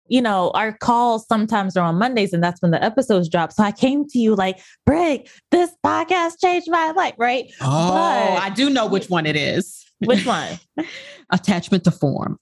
[0.08, 3.52] You know, our calls sometimes are on Mondays and that's when the episodes drop.
[3.52, 7.52] So I came to you like, Brig, this podcast changed my life, right?
[7.60, 9.84] Oh, but, I do know which one it is.
[10.00, 10.58] Which one?
[11.32, 12.38] Attachment to form.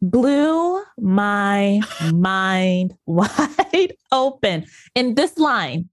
[0.00, 1.80] Blew my
[2.12, 4.66] mind wide open.
[4.94, 5.88] In this line,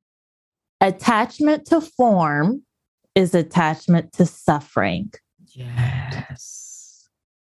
[0.80, 2.64] attachment to form
[3.16, 5.12] is attachment to suffering.
[5.48, 6.75] Yes.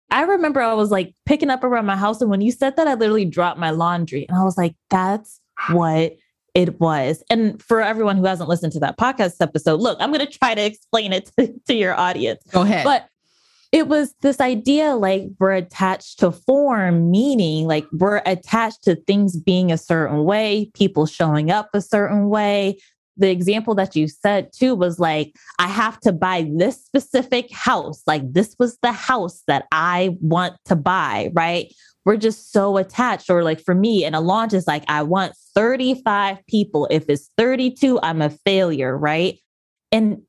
[0.10, 2.22] I remember I was like picking up around my house.
[2.22, 4.26] And when you said that, I literally dropped my laundry.
[4.28, 6.16] And I was like, that's what
[6.54, 7.24] it was.
[7.30, 10.56] And for everyone who hasn't listened to that podcast episode, look, I'm going to try
[10.56, 12.42] to explain it to, to your audience.
[12.52, 12.84] Go ahead.
[12.84, 13.10] But
[13.72, 19.38] it was this idea like we're attached to form, meaning like we're attached to things
[19.38, 22.78] being a certain way, people showing up a certain way,
[23.18, 28.04] the example that you said too was like, I have to buy this specific house.
[28.06, 31.74] Like, this was the house that I want to buy, right?
[32.06, 33.30] We're just so attached.
[33.30, 36.88] Or, like, for me, and a launch is like, I want 35 people.
[36.90, 39.40] If it's 32, I'm a failure, right?
[39.92, 40.22] And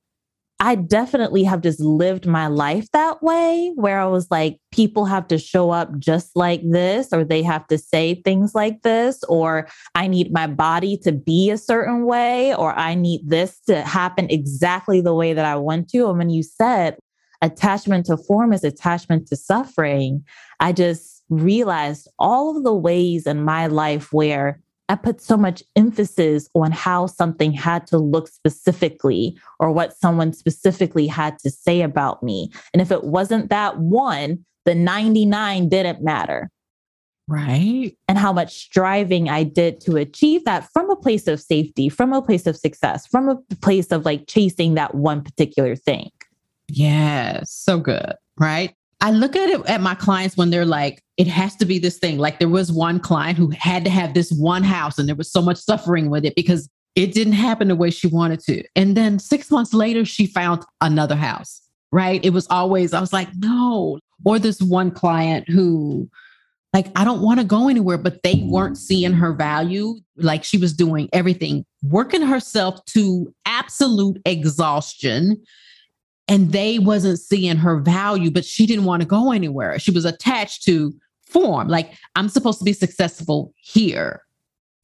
[0.61, 5.29] I definitely have just lived my life that way where I was like, people have
[5.29, 9.69] to show up just like this, or they have to say things like this, or
[9.95, 14.27] I need my body to be a certain way, or I need this to happen
[14.31, 16.09] exactly the way that I want to.
[16.09, 16.97] And when you said
[17.41, 20.25] attachment to form is attachment to suffering,
[20.59, 25.63] I just realized all of the ways in my life where I put so much
[25.77, 31.83] emphasis on how something had to look specifically or what someone specifically had to say
[31.83, 32.51] about me.
[32.73, 36.51] And if it wasn't that one, the 99 didn't matter.
[37.27, 37.95] Right.
[38.09, 42.15] And how much striving I did to achieve that from a place of safety, from
[42.15, 46.11] a place of success, from a place of like chasing that one particular thing.
[46.69, 47.51] Yes.
[47.53, 48.15] So good.
[48.39, 48.75] Right.
[49.01, 51.99] I look at it at my clients when they're like, it has to be this
[51.99, 52.19] thing.
[52.19, 55.31] Like there was one client who had to have this one house and there was
[55.31, 58.65] so much suffering with it because it didn't happen the way she wanted to.
[58.75, 61.61] And then six months later, she found another house,
[61.93, 62.25] right?
[62.25, 64.01] It was always, I was like, no.
[64.25, 66.11] Or this one client who,
[66.73, 69.95] like, I don't want to go anywhere, but they weren't seeing her value.
[70.17, 75.41] Like she was doing everything, working herself to absolute exhaustion
[76.29, 79.79] and they wasn't seeing her value but she didn't want to go anywhere.
[79.79, 80.95] She was attached to
[81.27, 84.23] form like i'm supposed to be successful here.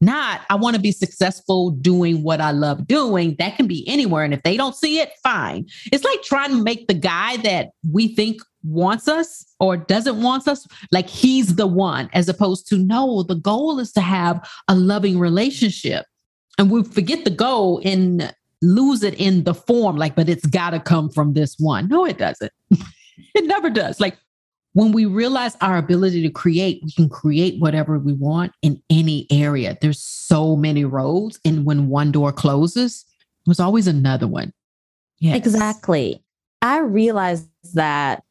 [0.01, 3.37] Not i want to be successful doing what i love doing.
[3.39, 5.67] That can be anywhere and if they don't see it fine.
[5.93, 10.49] It's like trying to make the guy that we think wants us or doesn't want
[10.49, 14.75] us like he's the one as opposed to no the goal is to have a
[14.75, 16.07] loving relationship.
[16.59, 18.31] And we forget the goal in
[18.65, 21.89] lose it in the form, like, but it's got to come from this one.
[21.89, 22.53] No, it doesn't.
[22.71, 24.01] it never does.
[24.01, 24.17] Like,
[24.73, 29.27] when we realize our ability to create, we can create whatever we want in any
[29.31, 29.79] area.
[29.81, 31.39] There's so many roads.
[31.45, 33.05] And when one door closes,
[33.47, 34.53] there's always another one.
[35.21, 35.37] Yes.
[35.37, 36.25] Exactly.
[36.61, 38.25] I realized that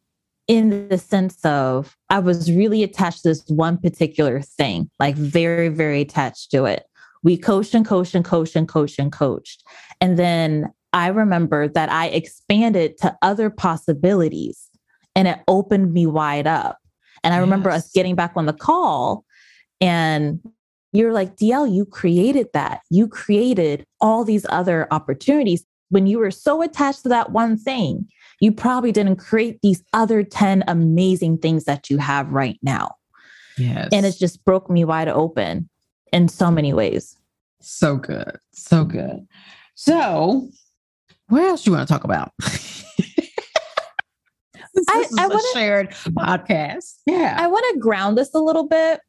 [0.49, 5.69] in the sense of I was really attached to this one particular thing, like very,
[5.69, 6.83] very attached to it.
[7.23, 9.63] We coached and coached and coached and coached and coached.
[10.01, 14.69] And then I remember that I expanded to other possibilities
[15.15, 16.77] and it opened me wide up.
[17.23, 17.41] And I yes.
[17.41, 19.25] remember us getting back on the call
[19.81, 20.39] and
[20.91, 22.81] you're like, DL, you created that.
[22.91, 25.65] You created all these other opportunities.
[25.89, 28.07] When you were so attached to that one thing,
[28.39, 32.95] you probably didn't create these other 10 amazing things that you have right now.
[33.57, 33.89] Yes.
[33.91, 35.69] And it just broke me wide open
[36.13, 37.17] in so many ways.
[37.59, 38.37] So good.
[38.51, 39.27] So good.
[39.75, 40.49] So,
[41.27, 42.31] what else do you want to talk about?
[42.39, 42.85] this
[44.89, 46.99] I, is I wanna, a shared podcast.
[47.05, 47.35] Yeah.
[47.37, 48.99] I want to ground this a little bit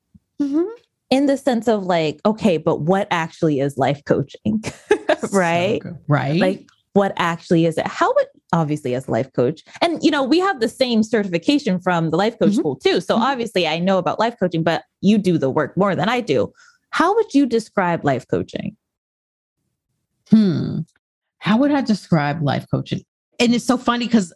[0.41, 0.69] mm-hmm.
[1.11, 4.63] in the sense of like, okay, but what actually is life coaching?
[5.33, 5.83] right?
[5.83, 6.41] So right.
[6.41, 7.87] Like, what actually is it?
[7.87, 11.81] How would obviously as a life coach, and you know, we have the same certification
[11.81, 12.61] from the life coach mm-hmm.
[12.61, 13.01] school too.
[13.01, 13.25] So mm-hmm.
[13.25, 16.53] obviously I know about life coaching, but you do the work more than I do.
[16.95, 18.77] How would you describe life coaching?
[20.31, 20.83] Hmm.
[21.39, 23.03] How would I describe life coaching?
[23.41, 24.33] And it's so funny because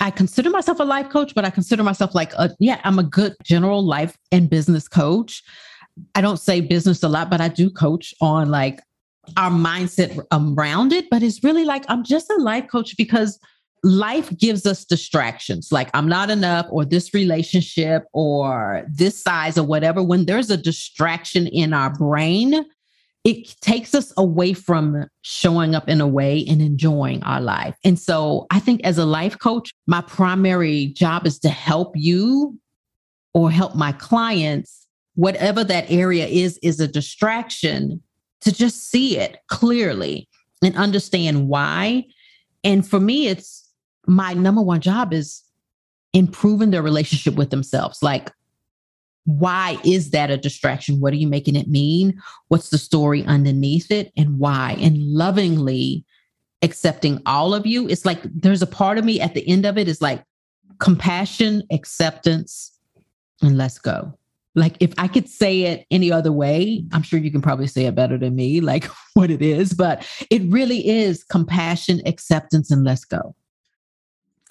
[0.00, 3.04] I consider myself a life coach, but I consider myself like a, yeah, I'm a
[3.04, 5.44] good general life and business coach.
[6.16, 8.80] I don't say business a lot, but I do coach on like
[9.36, 11.08] our mindset around it.
[11.08, 13.38] But it's really like I'm just a life coach because
[13.82, 19.64] life gives us distractions like I'm not enough or this relationship or this size or
[19.64, 20.02] whatever.
[20.02, 22.64] When there's a distraction in our brain,
[23.24, 27.76] it takes us away from showing up in a way and enjoying our life.
[27.84, 32.58] And so I think as a life coach, my primary job is to help you
[33.34, 38.02] or help my clients whatever that area is, is a distraction
[38.40, 40.28] to just see it clearly
[40.62, 42.04] and understand why.
[42.64, 43.61] And for me, it's
[44.06, 45.42] my number one job is
[46.12, 48.02] improving their relationship with themselves.
[48.02, 48.30] Like,
[49.24, 51.00] why is that a distraction?
[51.00, 52.20] What are you making it mean?
[52.48, 54.76] What's the story underneath it and why?
[54.80, 56.04] And lovingly
[56.62, 57.88] accepting all of you.
[57.88, 60.24] It's like there's a part of me at the end of it is like
[60.78, 62.76] compassion, acceptance,
[63.42, 64.16] and let's go.
[64.54, 67.86] Like if I could say it any other way, I'm sure you can probably say
[67.86, 68.84] it better than me, like
[69.14, 73.34] what it is, but it really is compassion, acceptance, and let's go.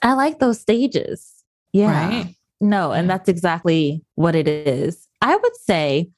[0.02, 1.43] I like those stages.
[1.74, 2.08] Yeah.
[2.08, 2.36] Right?
[2.60, 5.08] No, and that's exactly what it is.
[5.22, 6.10] I would say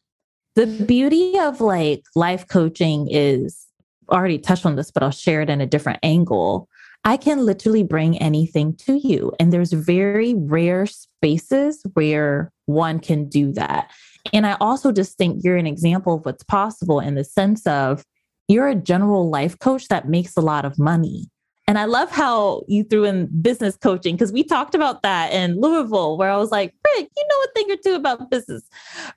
[0.55, 3.65] the beauty of like life coaching is
[4.11, 6.67] already touched on this, but I'll share it in a different angle.
[7.05, 9.33] I can literally bring anything to you.
[9.39, 13.91] And there's very rare spaces where one can do that.
[14.31, 18.05] And I also just think you're an example of what's possible in the sense of
[18.47, 21.29] you're a general life coach that makes a lot of money.
[21.65, 25.61] And I love how you threw in business coaching because we talked about that in
[25.61, 28.67] Louisville, where I was like, Brig, you know a thing or two about business,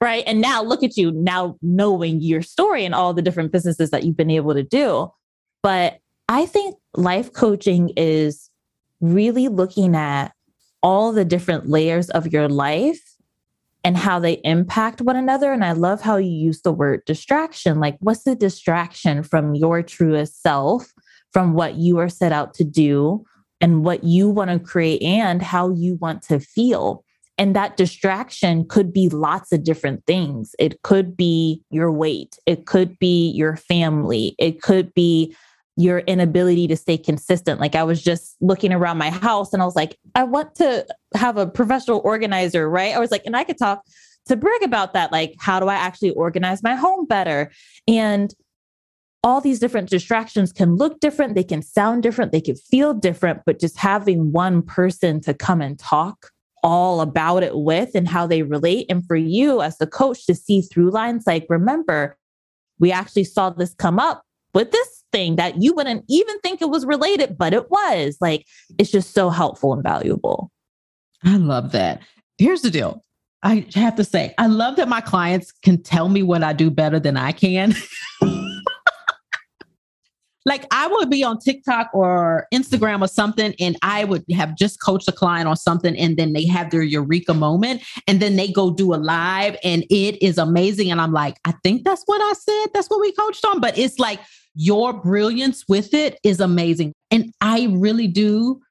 [0.00, 0.22] right?
[0.26, 4.04] And now look at you now knowing your story and all the different businesses that
[4.04, 5.10] you've been able to do.
[5.62, 8.48] But I think life coaching is
[9.00, 10.32] really looking at
[10.82, 13.16] all the different layers of your life
[13.82, 15.52] and how they impact one another.
[15.52, 17.80] And I love how you use the word distraction.
[17.80, 20.92] Like, what's the distraction from your truest self?
[21.36, 23.22] From what you are set out to do
[23.60, 27.04] and what you want to create and how you want to feel.
[27.36, 30.54] And that distraction could be lots of different things.
[30.58, 35.36] It could be your weight, it could be your family, it could be
[35.76, 37.60] your inability to stay consistent.
[37.60, 40.86] Like I was just looking around my house and I was like, I want to
[41.14, 42.96] have a professional organizer, right?
[42.96, 43.82] I was like, and I could talk
[44.28, 45.12] to Brig about that.
[45.12, 47.52] Like, how do I actually organize my home better?
[47.86, 48.32] And
[49.26, 53.40] all these different distractions can look different, they can sound different, they can feel different,
[53.44, 56.30] but just having one person to come and talk
[56.62, 58.86] all about it with and how they relate.
[58.88, 62.16] And for you as the coach to see through lines like, remember,
[62.78, 64.22] we actually saw this come up
[64.54, 68.18] with this thing that you wouldn't even think it was related, but it was.
[68.20, 68.46] Like,
[68.78, 70.52] it's just so helpful and valuable.
[71.24, 72.00] I love that.
[72.38, 73.02] Here's the deal.
[73.42, 76.70] I have to say, I love that my clients can tell me what I do
[76.70, 77.74] better than I can.
[80.46, 84.80] like I would be on TikTok or Instagram or something, and I would have just
[84.80, 88.50] coached a client on something, and then they have their eureka moment, and then they
[88.50, 90.90] go do a live, and it is amazing.
[90.90, 92.72] And I'm like, I think that's what I said.
[92.72, 93.60] That's what we coached on.
[93.60, 94.20] But it's like
[94.54, 96.94] your brilliance with it is amazing.
[97.10, 98.62] And I really do.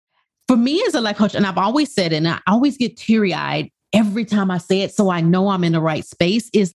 [0.47, 2.95] For me as a life coach, and I've always said it, and I always get
[2.97, 4.93] teary eyed every time I say it.
[4.93, 6.73] So I know I'm in the right space is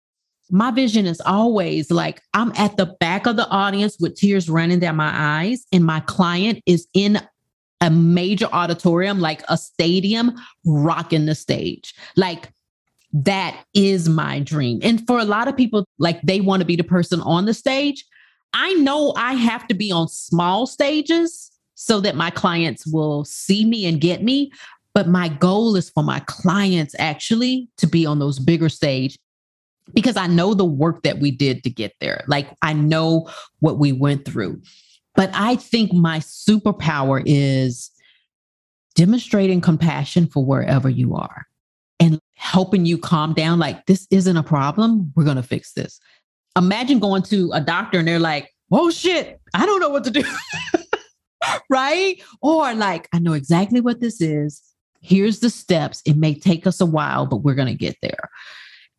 [0.50, 4.80] my vision is always like I'm at the back of the audience with tears running
[4.80, 7.20] down my eyes, and my client is in
[7.80, 10.32] a major auditorium, like a stadium,
[10.64, 11.94] rocking the stage.
[12.16, 12.50] Like
[13.12, 14.80] that is my dream.
[14.82, 17.54] And for a lot of people, like they want to be the person on the
[17.54, 18.04] stage.
[18.54, 23.64] I know I have to be on small stages so that my clients will see
[23.64, 24.50] me and get me.
[24.94, 29.18] But my goal is for my clients actually to be on those bigger stage
[29.94, 32.24] because I know the work that we did to get there.
[32.26, 33.28] Like I know
[33.60, 34.60] what we went through.
[35.14, 37.90] But I think my superpower is
[38.94, 41.46] demonstrating compassion for wherever you are
[42.00, 43.58] and helping you calm down.
[43.58, 45.12] Like, this isn't a problem.
[45.16, 46.00] We're going to fix this.
[46.56, 50.10] Imagine going to a doctor and they're like, oh shit, I don't know what to
[50.10, 50.24] do.
[51.70, 52.20] right?
[52.42, 54.62] Or like, I know exactly what this is.
[55.00, 56.02] Here's the steps.
[56.04, 58.28] It may take us a while, but we're going to get there.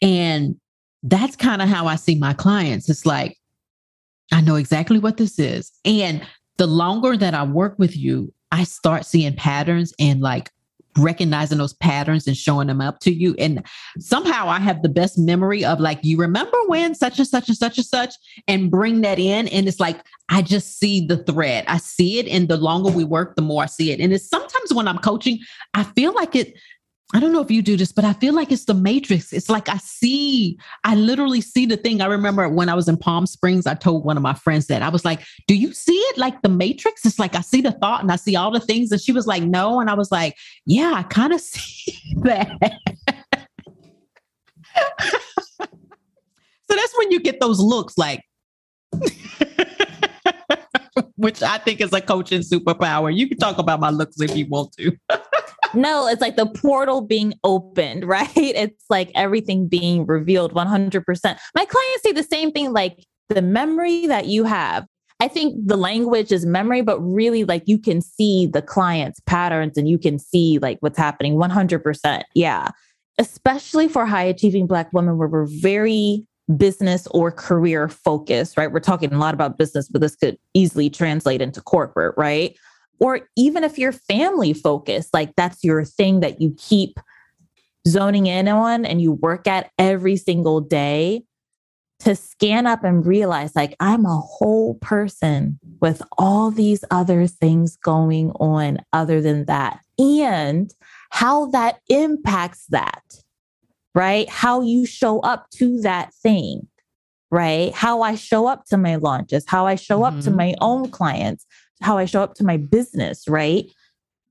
[0.01, 0.55] And
[1.03, 2.89] that's kind of how I see my clients.
[2.89, 3.37] It's like,
[4.31, 5.71] I know exactly what this is.
[5.85, 6.25] And
[6.57, 10.51] the longer that I work with you, I start seeing patterns and like
[10.97, 13.35] recognizing those patterns and showing them up to you.
[13.39, 13.65] And
[13.99, 17.57] somehow I have the best memory of like, you remember when such and such and
[17.57, 18.15] such and such,
[18.47, 19.47] and bring that in.
[19.49, 21.63] And it's like, I just see the thread.
[21.67, 22.27] I see it.
[22.27, 23.99] And the longer we work, the more I see it.
[23.99, 25.39] And it's sometimes when I'm coaching,
[25.73, 26.55] I feel like it
[27.11, 29.33] I don't know if you do this, but I feel like it's the matrix.
[29.33, 32.01] It's like I see, I literally see the thing.
[32.01, 34.83] I remember when I was in Palm Springs, I told one of my friends that
[34.83, 37.03] I was like, Do you see it like the matrix?
[37.05, 38.91] It's like I see the thought and I see all the things.
[38.91, 39.79] And she was like, No.
[39.79, 40.35] And I was like,
[40.65, 42.51] Yeah, I kind of see that.
[45.49, 45.65] so
[46.67, 48.23] that's when you get those looks like,
[51.15, 53.15] which I think is a coaching superpower.
[53.15, 54.95] You can talk about my looks if you want to.
[55.73, 58.29] No, it's like the portal being opened, right?
[58.35, 61.39] It's like everything being revealed 100%.
[61.55, 64.85] My clients say the same thing like the memory that you have.
[65.21, 69.77] I think the language is memory, but really like you can see the client's patterns
[69.77, 72.23] and you can see like what's happening 100%.
[72.33, 72.69] Yeah.
[73.17, 78.71] Especially for high achieving Black women where we're very business or career focused, right?
[78.71, 82.57] We're talking a lot about business, but this could easily translate into corporate, right?
[82.99, 86.99] Or even if you're family focused, like that's your thing that you keep
[87.87, 91.23] zoning in on and you work at every single day
[91.99, 97.75] to scan up and realize like I'm a whole person with all these other things
[97.77, 100.73] going on other than that and
[101.09, 103.03] how that impacts that
[103.93, 106.67] right how you show up to that thing
[107.31, 110.17] right how I show up to my launches how I show mm-hmm.
[110.17, 110.37] up to mm-hmm.
[110.37, 111.45] my own clients
[111.81, 113.65] how I show up to my business, right?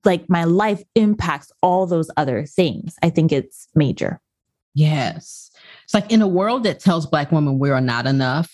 [0.05, 2.94] Like my life impacts all those other things.
[3.03, 4.20] I think it's major.
[4.74, 5.51] Yes.
[5.84, 8.53] It's like in a world that tells Black women we are not enough,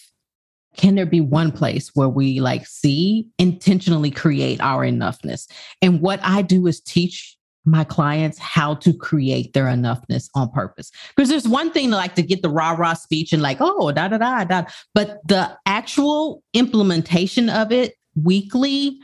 [0.76, 5.48] can there be one place where we like see intentionally create our enoughness?
[5.82, 10.90] And what I do is teach my clients how to create their enoughness on purpose.
[11.16, 13.90] Because there's one thing to like to get the rah rah speech and like, oh,
[13.92, 14.64] da da da da.
[14.94, 18.98] But the actual implementation of it weekly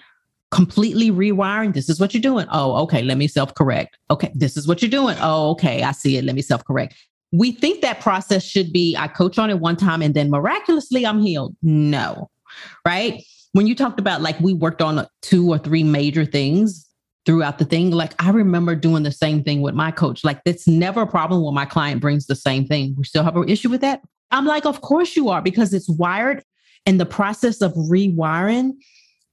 [0.51, 1.75] completely rewiring.
[1.75, 2.47] This is what you're doing.
[2.51, 3.03] Oh, okay.
[3.03, 3.97] Let me self correct.
[4.11, 4.33] Okay.
[4.35, 5.17] This is what you're doing.
[5.21, 5.83] Oh, okay.
[5.83, 6.25] I see it.
[6.25, 6.95] Let me self correct.
[7.33, 11.07] We think that process should be I coach on it one time and then miraculously
[11.07, 11.55] I'm healed.
[11.63, 12.31] No.
[12.85, 13.23] Right.
[13.53, 16.87] When you talked about like we worked on two or three major things
[17.27, 20.25] throughout the thing, like I remember doing the same thing with my coach.
[20.25, 22.95] Like that's never a problem when my client brings the same thing.
[22.97, 24.01] We still have an issue with that.
[24.33, 26.43] I'm like, of course you are, because it's wired.
[26.87, 28.73] And the process of rewiring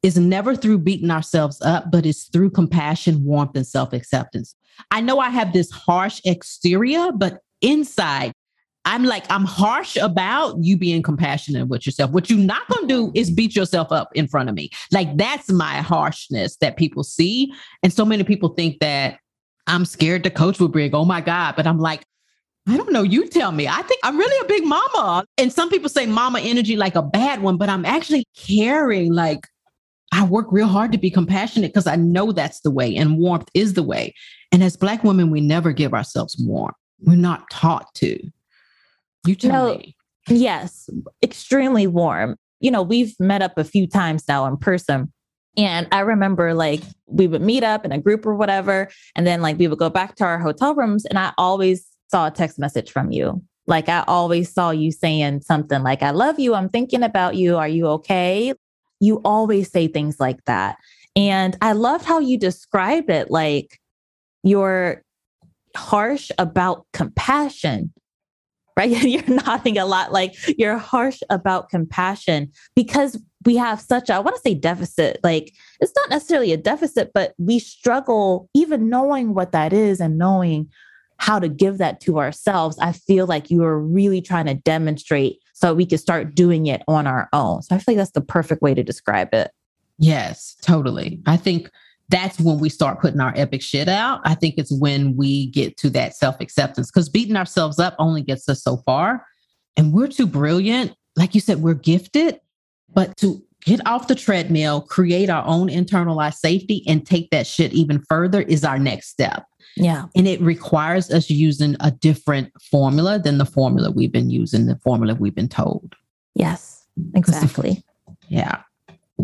[0.03, 4.55] is never through beating ourselves up, but it's through compassion, warmth, and self acceptance.
[4.91, 8.33] I know I have this harsh exterior, but inside,
[8.85, 12.11] I'm like, I'm harsh about you being compassionate with yourself.
[12.11, 14.69] What you're not going to do is beat yourself up in front of me.
[14.93, 17.53] Like, that's my harshness that people see.
[17.83, 19.19] And so many people think that
[19.67, 20.95] I'm scared to coach with Brig.
[20.95, 21.55] Oh my God.
[21.57, 22.05] But I'm like,
[22.69, 23.03] I don't know.
[23.03, 23.67] You tell me.
[23.67, 25.25] I think I'm really a big mama.
[25.37, 29.47] And some people say mama energy like a bad one, but I'm actually caring like
[30.11, 33.49] I work real hard to be compassionate because I know that's the way and warmth
[33.53, 34.13] is the way.
[34.51, 36.75] And as Black women, we never give ourselves warmth.
[37.01, 38.19] We're not taught to.
[39.25, 39.95] You tell no, me.
[40.29, 40.89] Yes,
[41.21, 42.37] extremely warm.
[42.59, 45.11] You know, we've met up a few times now in person.
[45.57, 48.89] And I remember like we would meet up in a group or whatever.
[49.15, 51.05] And then like we would go back to our hotel rooms.
[51.05, 53.43] And I always saw a text message from you.
[53.65, 56.55] Like I always saw you saying something like, I love you.
[56.55, 57.57] I'm thinking about you.
[57.57, 58.53] Are you okay?
[58.99, 60.77] You always say things like that.
[61.15, 63.79] And I loved how you described it like
[64.43, 65.03] you're
[65.75, 67.93] harsh about compassion,
[68.75, 68.89] right?
[69.03, 74.19] you're nodding a lot like you're harsh about compassion because we have such a, I
[74.19, 75.19] want to say deficit.
[75.23, 80.17] Like it's not necessarily a deficit, but we struggle even knowing what that is and
[80.17, 80.69] knowing
[81.17, 82.77] how to give that to ourselves.
[82.79, 86.83] I feel like you are really trying to demonstrate so we could start doing it
[86.87, 87.63] on our own.
[87.63, 89.49] So I feel like that's the perfect way to describe it.
[89.97, 91.19] Yes, totally.
[91.25, 91.71] I think
[92.09, 94.21] that's when we start putting our epic shit out.
[94.23, 98.21] I think it's when we get to that self acceptance because beating ourselves up only
[98.21, 99.25] gets us so far.
[99.75, 100.93] And we're too brilliant.
[101.15, 102.39] Like you said, we're gifted,
[102.93, 107.73] but to get off the treadmill, create our own internalized safety, and take that shit
[107.73, 109.43] even further is our next step.
[109.79, 110.05] Yeah.
[110.15, 114.77] And it requires us using a different formula than the formula we've been using, the
[114.77, 115.95] formula we've been told.
[116.35, 117.83] Yes, exactly.
[118.29, 118.61] Yeah.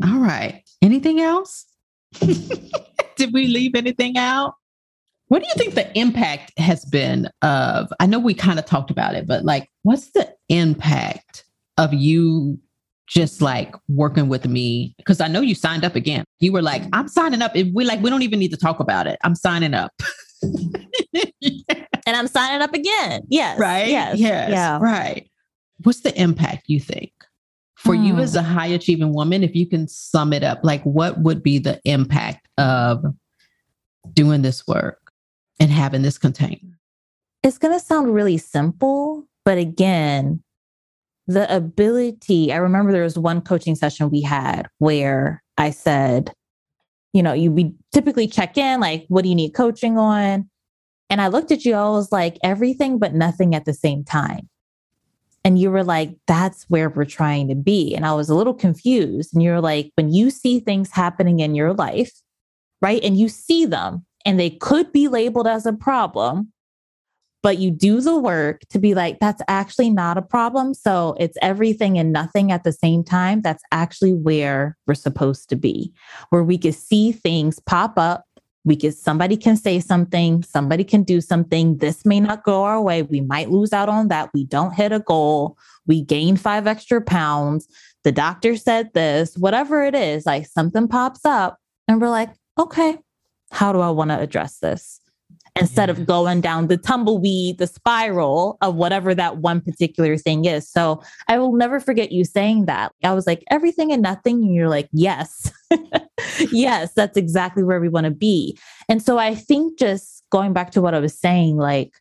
[0.03, 0.63] All right.
[0.81, 1.65] Anything else?
[2.19, 4.55] Did we leave anything out?
[5.27, 7.91] What do you think the impact has been of?
[7.99, 11.45] I know we kind of talked about it, but like, what's the impact
[11.77, 12.59] of you
[13.07, 14.93] just like working with me?
[14.97, 16.23] Because I know you signed up again.
[16.39, 17.53] You were like, I'm signing up.
[17.55, 19.17] We like, we don't even need to talk about it.
[19.23, 19.91] I'm signing up.
[22.05, 23.23] and I'm signing up again.
[23.29, 23.59] Yes.
[23.59, 23.87] Right.
[23.87, 24.17] Yes.
[24.17, 24.51] Yes.
[24.51, 24.79] Yeah.
[24.79, 25.29] Right.
[25.83, 27.11] What's the impact you think
[27.75, 28.53] for you as a hmm.
[28.53, 29.43] high achieving woman?
[29.43, 33.03] If you can sum it up, like what would be the impact of
[34.13, 35.11] doing this work
[35.59, 36.79] and having this container?
[37.43, 40.41] It's going to sound really simple, but again,
[41.27, 46.33] the ability, I remember there was one coaching session we had where I said,
[47.13, 50.49] you know, you we typically check in, like, what do you need coaching on?
[51.09, 54.49] And I looked at you, I was like, everything but nothing at the same time.
[55.45, 57.93] And you were like, that's where we're trying to be.
[57.93, 59.33] And I was a little confused.
[59.33, 62.11] And you're like, when you see things happening in your life,
[62.81, 63.03] right?
[63.03, 66.51] And you see them and they could be labeled as a problem,
[67.43, 70.73] but you do the work to be like, that's actually not a problem.
[70.73, 73.41] So it's everything and nothing at the same time.
[73.41, 75.93] That's actually where we're supposed to be,
[76.29, 78.23] where we can see things pop up.
[78.65, 81.79] We can, somebody can say something, somebody can do something.
[81.79, 83.01] This may not go our way.
[83.01, 84.29] We might lose out on that.
[84.33, 85.57] We don't hit a goal.
[85.85, 87.67] We gain five extra pounds.
[88.05, 91.57] The doctor said this, whatever it is, like something pops up,
[91.89, 92.97] and we're like, okay,
[93.51, 95.01] how do I want to address this?
[95.55, 100.67] Instead of going down the tumbleweed, the spiral of whatever that one particular thing is.
[100.69, 102.91] So I will never forget you saying that.
[103.03, 104.43] I was like, everything and nothing.
[104.43, 105.51] And you're like, yes,
[106.51, 108.57] yes, that's exactly where we want to be.
[108.89, 111.93] And so I think just going back to what I was saying, like,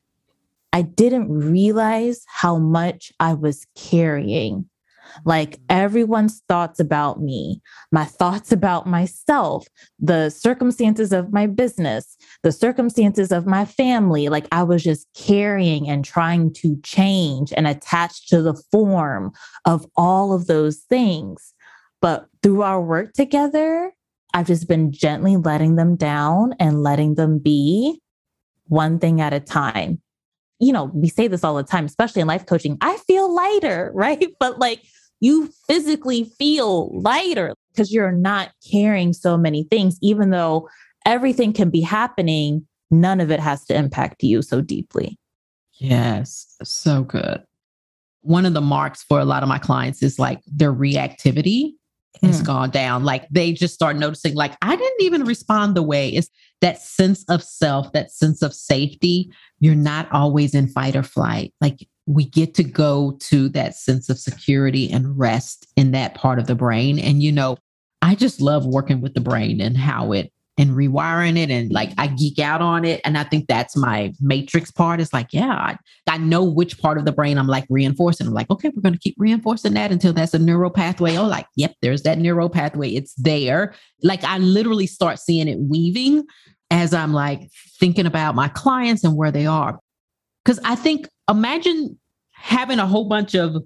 [0.72, 4.68] I didn't realize how much I was carrying
[5.25, 7.61] like everyone's thoughts about me,
[7.91, 9.67] my thoughts about myself,
[9.99, 14.29] the circumstances of my business, the circumstances of my family.
[14.29, 19.33] Like I was just carrying and trying to change and attach to the form
[19.65, 21.55] of all of those things.
[22.01, 23.93] But through our work together,
[24.35, 28.01] I've just been gently letting them down and letting them be
[28.67, 30.01] one thing at a time.
[30.59, 32.79] You know, we say this all the time, especially in life coaching.
[32.81, 34.29] I feel lighter, right?
[34.41, 34.83] But like
[35.23, 40.68] you physically feel lighter because you're not carrying so many things, even though
[41.07, 45.16] everything can be happening, none of it has to impact you so deeply.
[45.75, 47.41] Yes, so good.
[48.23, 51.75] One of the marks for a lot of my clients is like their reactivity
[52.20, 52.47] has mm.
[52.47, 53.05] gone down.
[53.05, 57.25] Like they just start noticing, like, I didn't even respond the way it's that sense
[57.29, 59.31] of self, that sense of safety.
[59.61, 61.55] You're not always in fight or flight.
[61.61, 66.38] Like we get to go to that sense of security and rest in that part
[66.38, 66.98] of the brain.
[66.98, 67.57] And, you know,
[68.00, 71.92] I just love working with the brain and how it and rewiring it and like
[71.96, 73.00] I geek out on it.
[73.05, 75.78] And I think that's my matrix part is like, yeah, I,
[76.09, 78.26] I know which part of the brain I'm like reinforcing.
[78.26, 81.16] I'm like, okay, we're going to keep reinforcing that until that's a neural pathway.
[81.16, 82.90] Oh, like, yep, there's that neural pathway.
[82.90, 83.74] It's there.
[84.03, 86.24] Like I literally start seeing it weaving
[86.70, 87.48] as I'm like
[87.78, 89.78] thinking about my clients and where they are.
[90.45, 91.99] Cause I think imagine
[92.32, 93.62] having a whole bunch of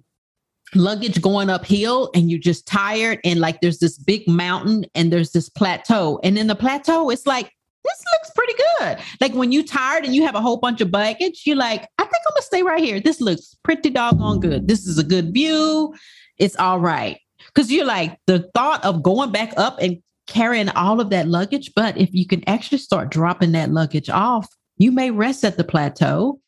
[0.75, 5.33] luggage going uphill and you're just tired and like there's this big mountain and there's
[5.33, 6.21] this plateau.
[6.23, 7.51] And in the plateau it's like
[7.85, 8.99] this looks pretty good.
[9.21, 12.03] Like when you're tired and you have a whole bunch of baggage you're like i
[12.03, 13.01] think i'm gonna stay right here.
[13.01, 14.69] This looks pretty doggone good.
[14.69, 15.95] This is a good view.
[16.39, 17.19] It's all right.
[17.47, 21.73] Because you're like the thought of going back up and carrying all of that luggage
[21.75, 25.65] but if you can actually start dropping that luggage off you may rest at the
[25.65, 26.41] plateau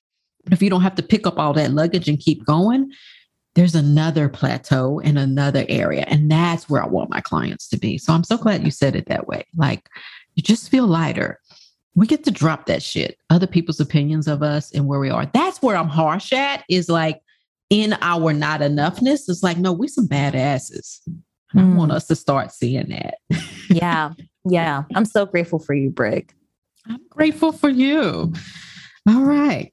[0.53, 2.91] if you don't have to pick up all that luggage and keep going,
[3.55, 6.05] there's another plateau in another area.
[6.07, 7.99] And that's where I want my clients to be.
[7.99, 9.45] So I'm so glad you said it that way.
[9.57, 9.89] Like
[10.35, 11.41] you just feel lighter.
[11.95, 15.27] We get to drop that shit, other people's opinions of us and where we are.
[15.35, 17.21] That's where I'm harsh at, is like
[17.71, 19.29] in our not enoughness.
[19.29, 21.01] It's like, no, we some badasses.
[21.55, 21.75] Mm.
[21.75, 23.17] I want us to start seeing that.
[23.71, 24.13] yeah.
[24.45, 24.85] Yeah.
[24.95, 26.33] I'm so grateful for you, Brig.
[26.87, 28.33] I'm grateful for you.
[29.09, 29.73] All right.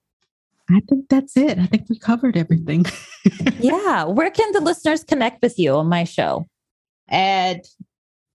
[0.70, 1.60] I think that's it.
[1.60, 2.86] I think we covered everything.
[3.60, 4.06] yeah.
[4.06, 6.48] Where can the listeners connect with you on my show?
[7.08, 7.62] And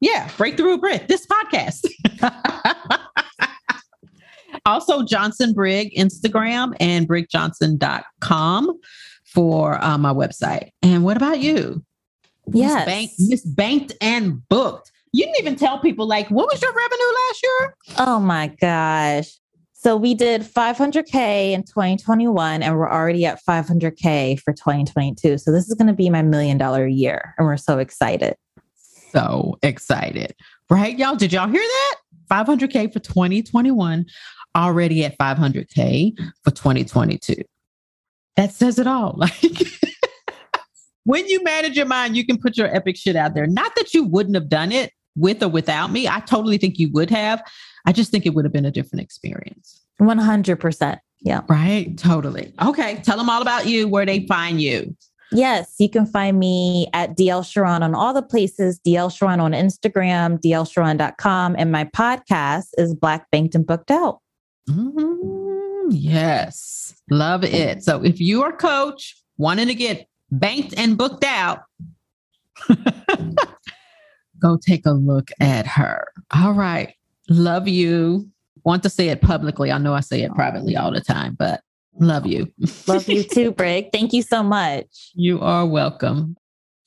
[0.00, 1.86] yeah, Breakthrough Brig, this podcast.
[4.64, 8.78] also, Johnson Brig Instagram and brigjohnson.com
[9.24, 10.70] for uh, my website.
[10.82, 11.84] And what about you?
[12.52, 12.86] Yes.
[12.86, 14.90] Banked, Miss Banked and Booked.
[15.12, 17.76] You didn't even tell people, like, what was your revenue last year?
[17.98, 19.39] Oh my gosh.
[19.82, 25.38] So we did 500K in 2021, and we're already at 500K for 2022.
[25.38, 28.36] So this is going to be my million dollar year, and we're so excited.
[28.74, 30.34] So excited.
[30.68, 31.16] Right, y'all?
[31.16, 31.96] Did y'all hear that?
[32.30, 34.04] 500K for 2021,
[34.54, 36.14] already at 500K
[36.44, 37.36] for 2022.
[38.36, 39.18] That says it all.
[39.42, 39.62] Like,
[41.04, 43.46] when you manage your mind, you can put your epic shit out there.
[43.46, 46.06] Not that you wouldn't have done it with or without me.
[46.06, 47.42] I totally think you would have.
[47.86, 49.80] I just think it would have been a different experience.
[50.00, 50.98] 100%.
[51.20, 51.42] Yeah.
[51.48, 51.96] Right.
[51.98, 52.52] Totally.
[52.62, 52.96] Okay.
[53.02, 54.96] Tell them all about you, where they find you.
[55.32, 59.52] Yes, you can find me at DL Sharon on all the places, DL Sharon on
[59.52, 61.54] Instagram, dlsharon.com.
[61.56, 64.18] And my podcast is Black Banked and Booked Out.
[64.68, 65.88] Mm-hmm.
[65.90, 67.84] Yes, love it.
[67.84, 71.60] So if you are coach wanting to get banked and booked out,
[74.40, 76.08] go take a look at her.
[76.32, 76.94] All right.
[77.30, 78.28] Love you.
[78.64, 79.72] Want to say it publicly.
[79.72, 81.62] I know I say it privately all the time, but
[81.98, 82.52] love you.
[82.86, 83.90] love you too, Brig.
[83.92, 85.12] Thank you so much.
[85.14, 86.36] You are welcome.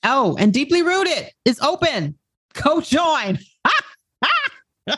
[0.03, 2.15] Oh, and Deeply Rooted is open.
[2.61, 3.39] Go join.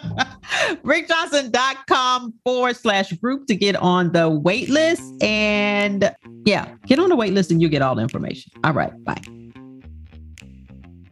[0.84, 5.04] brigjohnson.com forward slash group to get on the wait list.
[5.22, 6.14] And
[6.46, 8.52] yeah, get on the wait list and you get all the information.
[8.64, 8.92] All right.
[9.04, 9.22] Bye.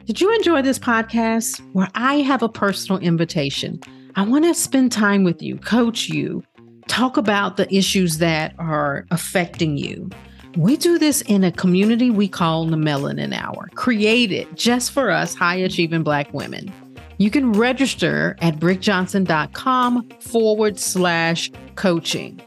[0.06, 3.80] Did you enjoy this podcast where I have a personal invitation?
[4.16, 6.44] I want to spend time with you, coach you,
[6.88, 10.08] talk about the issues that are affecting you.
[10.56, 15.34] We do this in a community we call the Melanin Hour, created just for us
[15.34, 16.72] high achieving Black women.
[17.18, 22.40] You can register at brigjohnson.com forward slash coaching.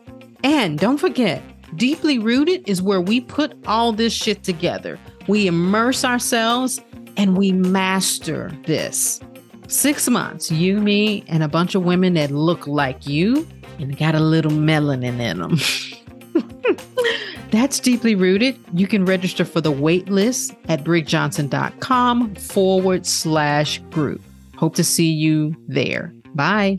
[0.44, 1.42] And don't forget,
[1.74, 5.00] Deeply Rooted is where we put all this shit together.
[5.26, 6.80] We immerse ourselves
[7.16, 9.20] and we master this.
[9.68, 13.46] Six months, you, me, and a bunch of women that look like you
[13.78, 15.58] and got a little melanin in them.
[17.50, 18.58] That's deeply rooted.
[18.72, 24.20] You can register for the wait list at brigjohnson.com forward slash group.
[24.56, 26.12] Hope to see you there.
[26.34, 26.78] Bye.